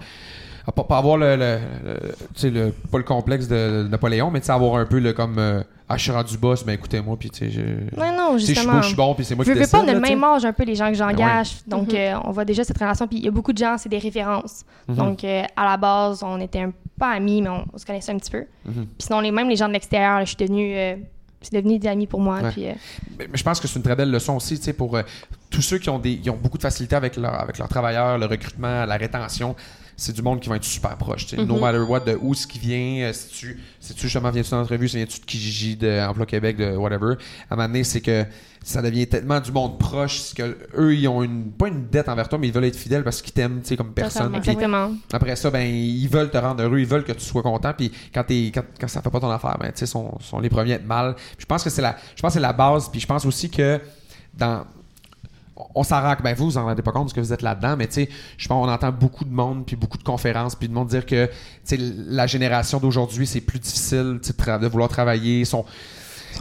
[0.74, 1.98] pas, pas avoir le, le, le-
[2.34, 5.62] tu sais, le, pas le complexe de Napoléon, mais avoir un peu le comme, euh,
[5.88, 7.60] ah, je suis rendu boss, ben écoutez-moi, puis tu sais, je.
[8.00, 8.82] Ouais, non, je suis beau, justement.
[8.82, 9.72] je suis bon, puis c'est moi Je qui veux décide.
[9.72, 11.56] pas, on a là, le même âge un peu les gens que j'engage.
[11.66, 11.96] Donc, Mhm.
[11.98, 13.08] euh, on voit déjà cette relation.
[13.08, 14.64] Puis il y a beaucoup de gens, c'est des références.
[14.86, 14.94] Mhm.
[14.94, 18.18] Donc, à la base, on était un, pas amis, mais on, on se connaissait un
[18.18, 18.44] petit peu.
[18.64, 20.76] Puis sinon, les, même les gens de l'extérieur, je suis devenue.
[21.40, 22.40] C'est devenu des amis pour moi.
[22.40, 22.50] Ouais.
[22.50, 22.72] Puis, euh,
[23.18, 25.02] Mais, mais je pense que c'est une très belle leçon aussi, tu sais, pour euh,
[25.50, 28.18] tous ceux qui ont, des, qui ont beaucoup de facilité avec, leur, avec leurs travailleurs,
[28.18, 29.56] le recrutement, la rétention.
[30.02, 31.26] C'est du monde qui va être super proche.
[31.26, 31.44] tu sais.
[31.44, 31.60] No Mhm.
[31.60, 34.88] matter what, de où ce qui vient, euh, si tu, si tu justement viens-tu d'entrevue,
[34.88, 37.16] si viens-tu de Kijiji, de Emploi Québec, de whatever,
[37.50, 38.24] à un moment donné, c'est que
[38.64, 42.08] ça devient tellement du monde proche, c'est que eux, ils ont une, pas une dette
[42.08, 44.34] envers toi, mais ils veulent être fidèles parce qu'ils t'aiment, tu sais, comme personne.
[44.34, 44.92] Exactement.
[45.12, 47.72] après ça, ben, ils veulent te rendre heureux, ils veulent que tu sois content.
[47.76, 50.40] Puis quand, t'es, quand, quand ça fait pas ton affaire, ben, tu sais, sont, sont
[50.40, 51.14] les premiers à être mal.
[51.14, 52.88] Puis je pense que c'est la, je pense que c'est la base.
[52.90, 53.78] Puis je pense aussi que
[54.32, 54.64] dans,
[55.74, 57.76] on s'en rend, ben vous, vous en rendez pas compte parce que vous êtes là-dedans,
[57.76, 60.68] mais tu sais, je pense qu'on entend beaucoup de monde, puis beaucoup de conférences, puis
[60.68, 61.32] de monde dire que, tu
[61.64, 65.64] sais, la génération d'aujourd'hui, c'est plus difficile, de, vouloir travailler, sont,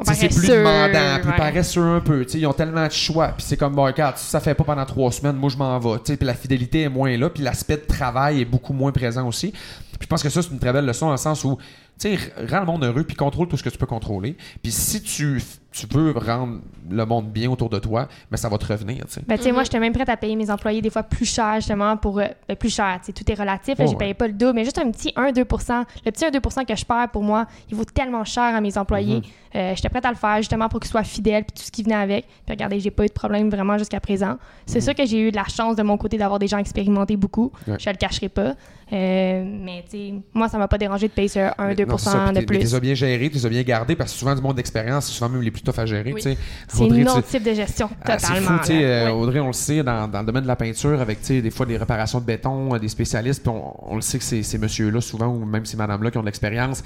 [0.03, 1.37] c'est plus demandant, plus ouais.
[1.37, 2.25] paresseux un peu.
[2.25, 3.29] tu sais, Ils ont tellement de choix.
[3.29, 5.77] Puis c'est comme, bon, regarde, si ça fait pas pendant trois semaines, moi je m'en
[5.79, 5.97] vais.
[5.99, 7.29] tu sais, Puis la fidélité est moins là.
[7.29, 9.51] Puis l'aspect de travail est beaucoup moins présent aussi.
[9.51, 11.57] Puis je pense que ça, c'est une très belle leçon dans le sens où,
[11.99, 14.37] tu sais, rends le monde heureux puis contrôle tout ce que tu peux contrôler.
[14.61, 18.57] Puis si tu, tu veux rendre le monde bien autour de toi, ben ça va
[18.57, 19.05] te revenir.
[19.05, 19.21] tu sais.
[19.27, 19.65] Ben, tu sais, moi, Mhm.
[19.65, 22.19] j'étais même prête à payer mes employés des fois plus cher, justement, pour.
[22.19, 23.77] euh, ben, plus cher, tu sais, tout est relatif.
[23.77, 23.97] là, Oh, je ouais.
[23.97, 27.09] payais pas le double, mais juste un petit 1-2% Le petit 1-2% que je perds
[27.11, 29.17] pour moi, il vaut tellement cher à mes employés.
[29.17, 29.21] Mhm.
[29.55, 31.83] Euh, j'étais prête à le faire, justement, pour qu'ils soient fidèles, puis tout ce qui
[31.83, 32.25] venait avec.
[32.25, 34.37] Puis regardez, j'ai pas eu de problème vraiment jusqu'à présent.
[34.65, 34.83] C'est Mhm.
[34.85, 37.51] sûr que j'ai eu de la chance de mon côté d'avoir des gens expérimentés beaucoup.
[37.67, 37.75] Ouais.
[37.79, 38.55] Je le cacherai pas.
[38.91, 42.09] Euh, mais, tu sais, moi, ça m'a pas dérangé de payer ce 1-2 Non, c'est
[42.09, 42.59] ça, puis de mais plus.
[42.59, 45.05] t'es as bien géré, tu les as bien gardés parce que souvent du monde d'expérience,
[45.05, 46.13] c'est souvent même les plus tough à gérer.
[46.13, 46.21] Oui.
[46.21, 46.37] C'est
[46.75, 48.57] tu- autre type de gestion, Ah, c'est totalement.
[48.63, 48.79] fou, là.
[48.81, 49.11] euh, Ouais.
[49.11, 51.77] Audrey, on le sait, dans, dans le domaine de la peinture, avec des fois des
[51.77, 55.01] réparations de béton, euh, des spécialistes, puis on, on le sait que ces, ces messieurs-là,
[55.01, 56.83] souvent, ou même ces madames-là qui ont de l'expérience,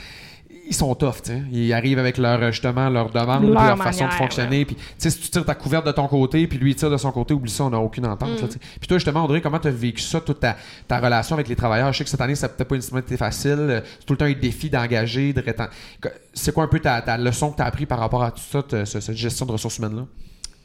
[0.74, 1.16] ils sont tough.
[1.52, 4.66] Ils arrivent avec leur, euh, justement, leur demande, Leur leur façon de fonctionner.
[4.66, 6.90] Puis, tu sais, si tu tires ta couverte de ton côté, puis lui, il tire
[6.90, 8.30] de son côté, oublie ça, on n'a aucune entente.
[8.42, 8.48] Mm.
[8.80, 10.56] Puis toi, justement, Audrey, comment tu as vécu ça, toute ta,
[10.88, 11.92] ta relation avec les travailleurs?
[11.94, 13.52] Je sais que cette année, ça n'a peut-être pas nécessairement été facile.
[13.60, 15.70] euh, C'est tout le temps un défi d'engager, de réten-
[16.02, 18.32] que- C'est quoi un peu ta, ta leçon que tu as appris par rapport à
[18.32, 20.06] tout ça, te- ce- cette gestion de ressources humaines-là?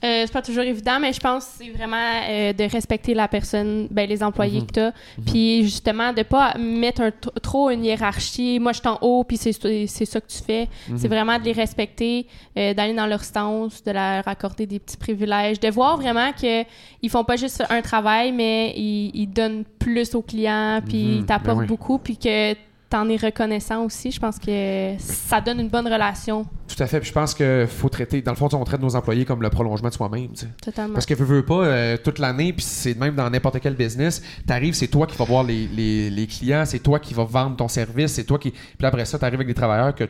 [0.05, 1.97] Euh, c'est pas toujours évident, mais je pense que c'est vraiment
[2.29, 4.67] euh, de respecter la personne, ben, les employés Mhm.
[4.67, 4.93] que tu as.
[5.27, 7.11] Puis justement, de pas mettre un
[7.43, 8.61] trop une hiérarchie.
[8.61, 9.51] Moi, je suis en haut, puis c'est
[9.89, 10.69] c'est ça que tu fais.
[10.89, 10.99] Mhm.
[10.99, 14.97] C'est vraiment de les respecter, euh, d'aller dans leur sens, de leur accorder des petits
[14.97, 16.63] privilèges, de voir vraiment que
[17.03, 21.17] ils font pas juste un travail, mais ils, ils donnent plus aux clients, puis Mhm.
[21.19, 21.67] ils t'apportent Ben oui.
[21.67, 22.55] beaucoup, puis que
[22.91, 24.11] t'en es reconnaissant aussi.
[24.11, 27.01] Je pense que ça donne une bonne relation, Tout à fait.
[27.01, 29.51] Puis je pense qu'il faut traiter, dans le fond, on traite nos employés comme le
[29.51, 30.33] prolongement de soi-même.
[30.33, 30.49] tu sais.
[30.63, 30.95] totalement.
[30.95, 34.23] Parce que veux, veux pas, euh, toute l'année, puis c'est même dans n'importe quel business,
[34.47, 37.57] t'arrives, c'est toi qui vas voir les, les, les clients, c'est toi qui vas vendre
[37.57, 38.51] ton service, c'est toi qui.
[38.51, 40.09] Puis après ça, t'arrives avec des travailleurs que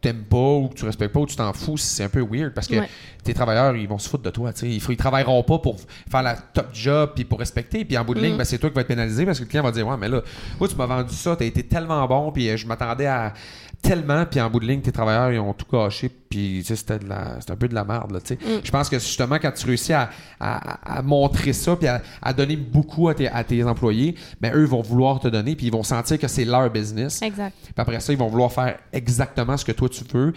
[0.00, 2.54] t'aimes pas ou que tu respectes pas ou tu t'en fous, c'est un peu weird
[2.54, 2.88] parce que Ouais.
[3.22, 4.52] tes travailleurs, ils vont se foutre de toi.
[4.52, 4.68] tu sais.
[4.68, 5.76] Ils, ils travailleront pas pour
[6.10, 7.84] faire la top job puis pour respecter.
[7.84, 8.38] Puis en bout de ligne, Mhm.
[8.38, 10.08] ben, c'est toi qui vas être pénalisé parce que le client va dire Ouais, mais
[10.08, 10.22] là,
[10.58, 13.34] moi, tu m'as vendu ça, t'as été tellement bon, puis euh, je m'attendais à
[13.82, 16.76] tellement, puis en bout de ligne, tes travailleurs, ils ont tout gâché, puis tu sais,
[16.76, 18.34] c'était de la- c'était un peu de la merde, là, tu sais.
[18.36, 18.60] Mm.
[18.62, 22.32] Je pense que justement, quand tu réussis à, à- à montrer ça, puis à, à
[22.32, 25.72] donner beaucoup à tes, à tes employés, ben eux vont vouloir te donner, puis ils
[25.72, 27.22] vont sentir que c'est leur business.
[27.22, 27.54] Exact.
[27.62, 30.32] Puis après ça, ils vont vouloir faire exactement ce que toi tu veux.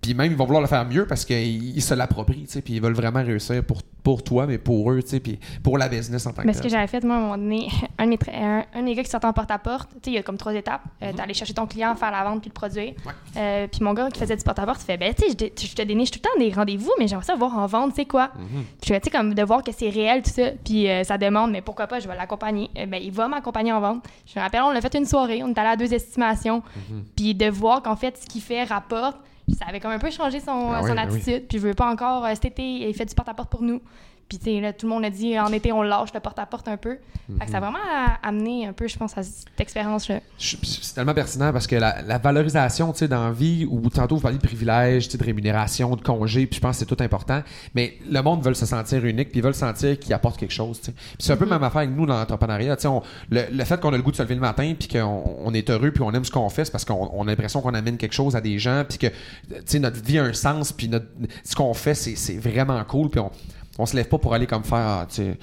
[0.00, 2.62] Puis même, ils vont vouloir le faire mieux parce qu'ils ils se l'approprient, tu sais,
[2.62, 5.76] puis ils veulent vraiment réussir pour, pour toi, mais pour eux, tu sais, puis pour
[5.76, 7.68] la business en tant que Mais ce que j'avais fait, moi, à un moment donné,
[7.98, 10.14] un, de mes tra- un, un des gars qui sortait en porte-à-porte, tu sais, il
[10.14, 10.82] y a comme trois étapes.
[11.02, 12.92] Euh, T'as allé chercher ton client, faire la vente puis le produire.
[13.04, 13.12] Ouais.
[13.36, 15.82] Euh, puis mon gars qui faisait du porte-à-porte, il fait, ben, tu sais, je, te
[15.82, 18.30] déniche tout le temps des rendez-vous, mais j'aimerais ça voir en vente, c'est quoi?
[18.38, 18.64] Mhm.
[18.80, 20.50] Puis, tu sais, comme de voir que c'est réel, tout ça.
[20.64, 22.70] Puis, euh, ça demande, mais pourquoi pas, je vais l'accompagner.
[22.78, 24.04] Euh, ben, il va m'accompagner en vente.
[24.32, 26.62] Je me rappelle, on a fait une soirée, on est allé à deux estimations.
[26.88, 27.04] Mhm.
[27.16, 29.16] Puis, de voir qu'en fait, ce qu'il fait rapporte,
[29.54, 31.16] ça avait comme un peu changé son, Ah oui, son ben oui.
[31.16, 31.46] attitude.
[31.48, 33.80] Puis, je veux pas encore, euh, cet été, il fait du porte-à-porte pour nous.
[34.28, 36.68] Puis, tu sais, là, tout le monde a dit, en été, on lâche le porte-à-porte
[36.68, 36.98] un peu.
[37.38, 40.20] Fait que ça a vraiment a- amené un peu, je pense, à cette expérience-là.
[40.38, 44.16] C'est tellement pertinent parce que la, la valorisation, tu sais, dans la vie, où tantôt
[44.16, 47.42] vous parliez de privilèges, de rémunération, de congés, puis je pense que c'est tout important,
[47.74, 50.78] mais le monde veut se sentir unique, puis ils veulent sentir qu'ils apportent quelque chose,
[50.80, 50.92] tu sais.
[50.92, 52.94] Puis c'est un peu la même affaire avec nous dans l'entrepreneuriat, tu sais,
[53.30, 55.52] le, le fait qu'on a le goût de se lever le matin, puis qu'on on
[55.54, 57.74] est heureux, puis on aime ce qu'on fait, c'est parce qu'on on a l'impression qu'on
[57.74, 60.72] amène quelque chose à des gens, puis que, tu sais, notre vie a un sens,
[60.72, 61.06] puis notre,
[61.44, 63.30] ce qu'on fait, c'est c'est vraiment cool, puis on,
[63.78, 65.38] on se lève pas pour aller comme faire, ah, tu sais,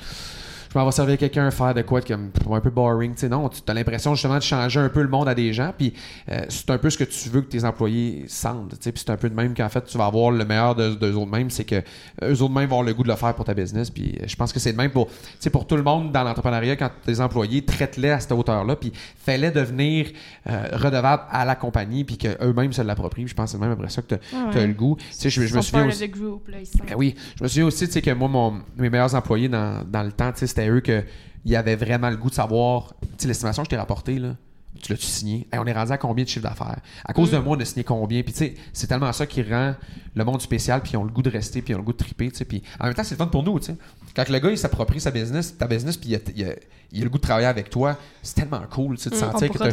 [0.76, 3.30] je m'en vais servir quelqu'un faire de quoi de comme un peu boring, tu sais
[3.30, 5.94] non, tu as l'impression justement de changer un peu le monde à des gens, puis
[6.30, 9.02] euh, c'est un peu ce que tu veux que tes employés sentent, tu sais, puis
[9.06, 11.32] c'est un peu de même qu'en fait tu vas avoir le meilleur de d'eux autres
[11.32, 11.82] mêmes, c'est que
[12.22, 14.26] eux autres mêmes vont avoir le goût de le faire pour ta business, puis euh,
[14.28, 16.76] je pense que c'est de même pour, tu sais, pour tout le monde dans l'entrepreneuriat
[16.76, 20.08] quand tes employés traite-les à cette hauteur-là, puis fais-les devenir
[20.50, 23.90] euh, redevables à la compagnie, puis qu'eux-mêmes se l'approprient, je pense que c'est même après
[23.90, 24.68] ça que tu as ouais.
[24.68, 27.48] le goût, tu sais, je, je me souviens aussi- group, là, ben oui, je me
[27.48, 30.40] souviens aussi, tu sais, que moi, mon, mes meilleurs employés dans, dans le temps, tu
[30.40, 31.04] sais, c'était eux que
[31.46, 34.36] ils avaient vraiment le goût de savoir, tu l'estimation que je t'ai rapportée, là,
[34.82, 35.48] tu l'as-tu signé?
[35.52, 36.78] Hey, on est rendu à combien de chiffre d'affaires?
[37.04, 38.22] À cause de moi, on a signé combien?
[38.24, 39.76] Puis, tu sais, c'est tellement ça qui rend
[40.14, 41.94] le monde spécial, puis ils ont le goût de rester, puis ils ont le goût
[41.94, 42.46] de triper, tu sais.
[42.46, 43.76] Puis, en même temps, c'est le fun pour nous, tu sais.
[44.16, 46.56] Quand le gars, il s'approprie sa business, ta business, puis il a, il a-
[46.92, 49.20] il a le goût de travailler avec toi, c'est tellement cool, tu sais, de Mm,
[49.32, 49.70] sentir que là.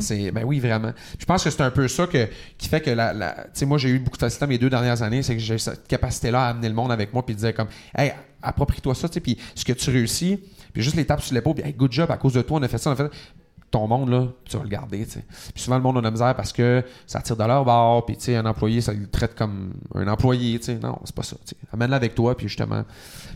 [0.00, 0.92] c'est ben oui vraiment.
[1.18, 2.28] Je pense que c'est un peu ça que,
[2.58, 4.70] qui fait que la, la- tu sais moi j'ai eu beaucoup de facilité mes deux
[4.70, 7.36] dernières années, c'est que j'ai cette capacité là à amener le monde avec moi puis
[7.36, 10.40] dire comme hey approprie-toi ça tu sais puis ce que tu réussis
[10.72, 12.62] puis juste les tapes sur l'épaule puis hey good job à cause de toi on
[12.62, 13.10] a fait ça on a fait ça.
[13.74, 15.06] Ton monde là tu vas le garder.
[15.06, 18.06] Puis souvent le monde a de la misère parce que ça tire de leur bord
[18.06, 21.36] puis un employé ça le traite comme un employé tu sais non c'est pas ça
[21.72, 22.82] amène-le avec toi puis justement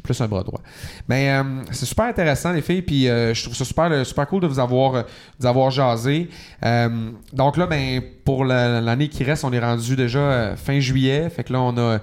[0.03, 0.61] plus un bras droit.
[1.09, 4.29] Mais euh, c'est super intéressant les filles, puis euh, je trouve ça super, euh, super
[4.29, 5.05] cool de vous avoir, de
[5.41, 6.31] vous avoir jasé.
[7.33, 11.43] Donc là, ben pour la- l'année qui reste, on est rendu déjà fin juillet, fait
[11.45, 11.99] que là on a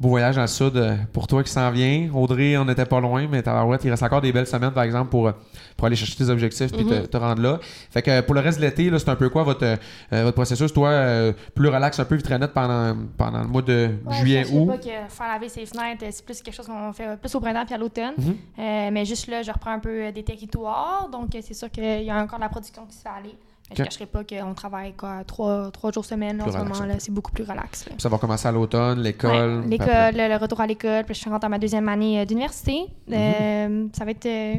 [0.00, 2.08] beau voyage le sud euh, pour toi qui s'en vient.
[2.14, 5.10] Audrey, on n'était pas loin, mais tabarouette, il reste encore des belles semaines par exemple
[5.10, 5.32] pour, euh,
[5.76, 7.06] pour aller chercher tes objectifs puis te, Mhm.
[7.08, 7.58] te rendre là.
[7.90, 9.76] Fait que euh, pour le reste de l'été, c'est un peu quoi votre, euh,
[10.22, 14.14] votre processus, toi, euh, plus relax, un peu vitrinette pendant, pendant le mois de Ouais,
[14.16, 14.66] juillet, je sais août?
[14.66, 17.64] pas que faire laver ses fenêtres, c'est plus quelque chose qu'on fait plus au printemps
[17.66, 18.14] puis à l'automne.
[18.18, 18.36] Mhm.
[18.58, 21.08] Euh, mais juste là, je reprends un peu des territoires.
[21.10, 23.34] Donc, c'est sûr qu'il y a encore de la production qui se fait aller.
[23.76, 26.94] Je ne cacherai pas qu'on travaille quoi, trois, trois jours semaine en ce moment-là.
[26.98, 27.84] C'est beaucoup plus relax.
[27.86, 27.92] là.
[27.92, 29.60] Puis ça va commencer à l'automne, l'école.
[29.60, 32.24] Ouais, l'école, le, retour à l'école, puis je suis rentrée dans ma deuxième année euh,
[32.24, 32.86] d'université.
[33.06, 33.14] Mhm.
[33.14, 34.26] Euh, ça va être.
[34.26, 34.54] euh,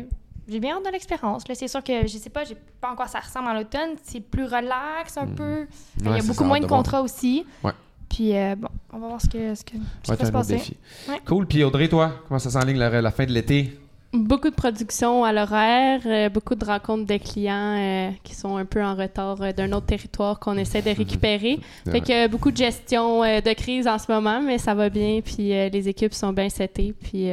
[0.47, 1.43] j'ai bien hâte de l'expérience.
[1.53, 3.91] C'est sûr que je sais pas, j'ai pas encore ça ressemble à l'automne.
[4.03, 5.67] C'est plus relax un peu.
[5.99, 6.15] Il y Mhm.
[6.15, 7.45] A beaucoup moins de contrats aussi.
[7.63, 7.71] Ouais.
[8.09, 10.31] Puis euh, bon, on va voir ce que ce que ce Ouais, qui va se
[10.31, 10.77] passer.
[11.25, 11.45] Cool.
[11.45, 13.79] Puis Audrey, toi, comment ça s'enligne la, la fin de l'été?
[14.11, 18.65] Beaucoup de production à l'horaire, euh, beaucoup de rencontres de clients euh, qui sont un
[18.65, 21.59] peu en retard euh, d'un autre territoire qu'on essaie de récupérer.
[21.87, 25.49] Fait que beaucoup de gestion de crise en ce moment, mais ça va bien, puis
[25.49, 27.29] les équipes sont bien setées, puis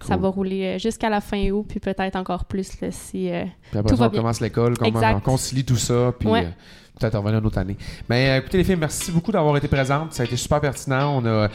[0.00, 3.30] ça va rouler jusqu'à la fin août, puis peut-être encore plus là, si...
[3.70, 4.20] Puis après Tout ça, va on bien.
[4.20, 6.48] commence l'école, comment on concilie tout ça, puis Ouais.
[6.98, 7.76] Peut-être revenir une autre année.
[8.08, 10.12] Mais euh, écoutez les filles, merci beaucoup d'avoir été présentes.
[10.12, 11.20] Ça a été super pertinent.
[11.22, 11.48] On a,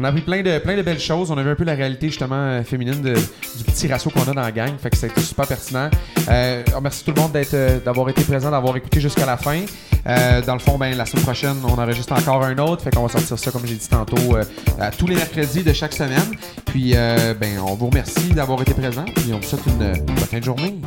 [0.00, 1.32] on a plein de, plein de belles choses.
[1.32, 4.32] On a vu un peu la réalité justement euh, féminine du petit ratio qu'on a
[4.32, 4.70] dans la gang.
[4.78, 5.90] Fait que ça a été super pertinent.
[6.28, 9.60] Euh, on remercie tout le monde euh, d'avoir été présent, d'avoir écouté jusqu'à la fin.
[10.46, 12.82] Dans le fond, ben, la semaine prochaine, on enregistre encore un autre.
[12.82, 14.16] Fait qu'on va sortir ça, comme j'ai dit tantôt,
[14.96, 16.34] tous les mercredis de chaque semaine.
[16.64, 19.04] Puis, ben, on vous remercie d'avoir été présent.
[19.16, 20.80] Puis, on vous souhaite une bonne fin de journée.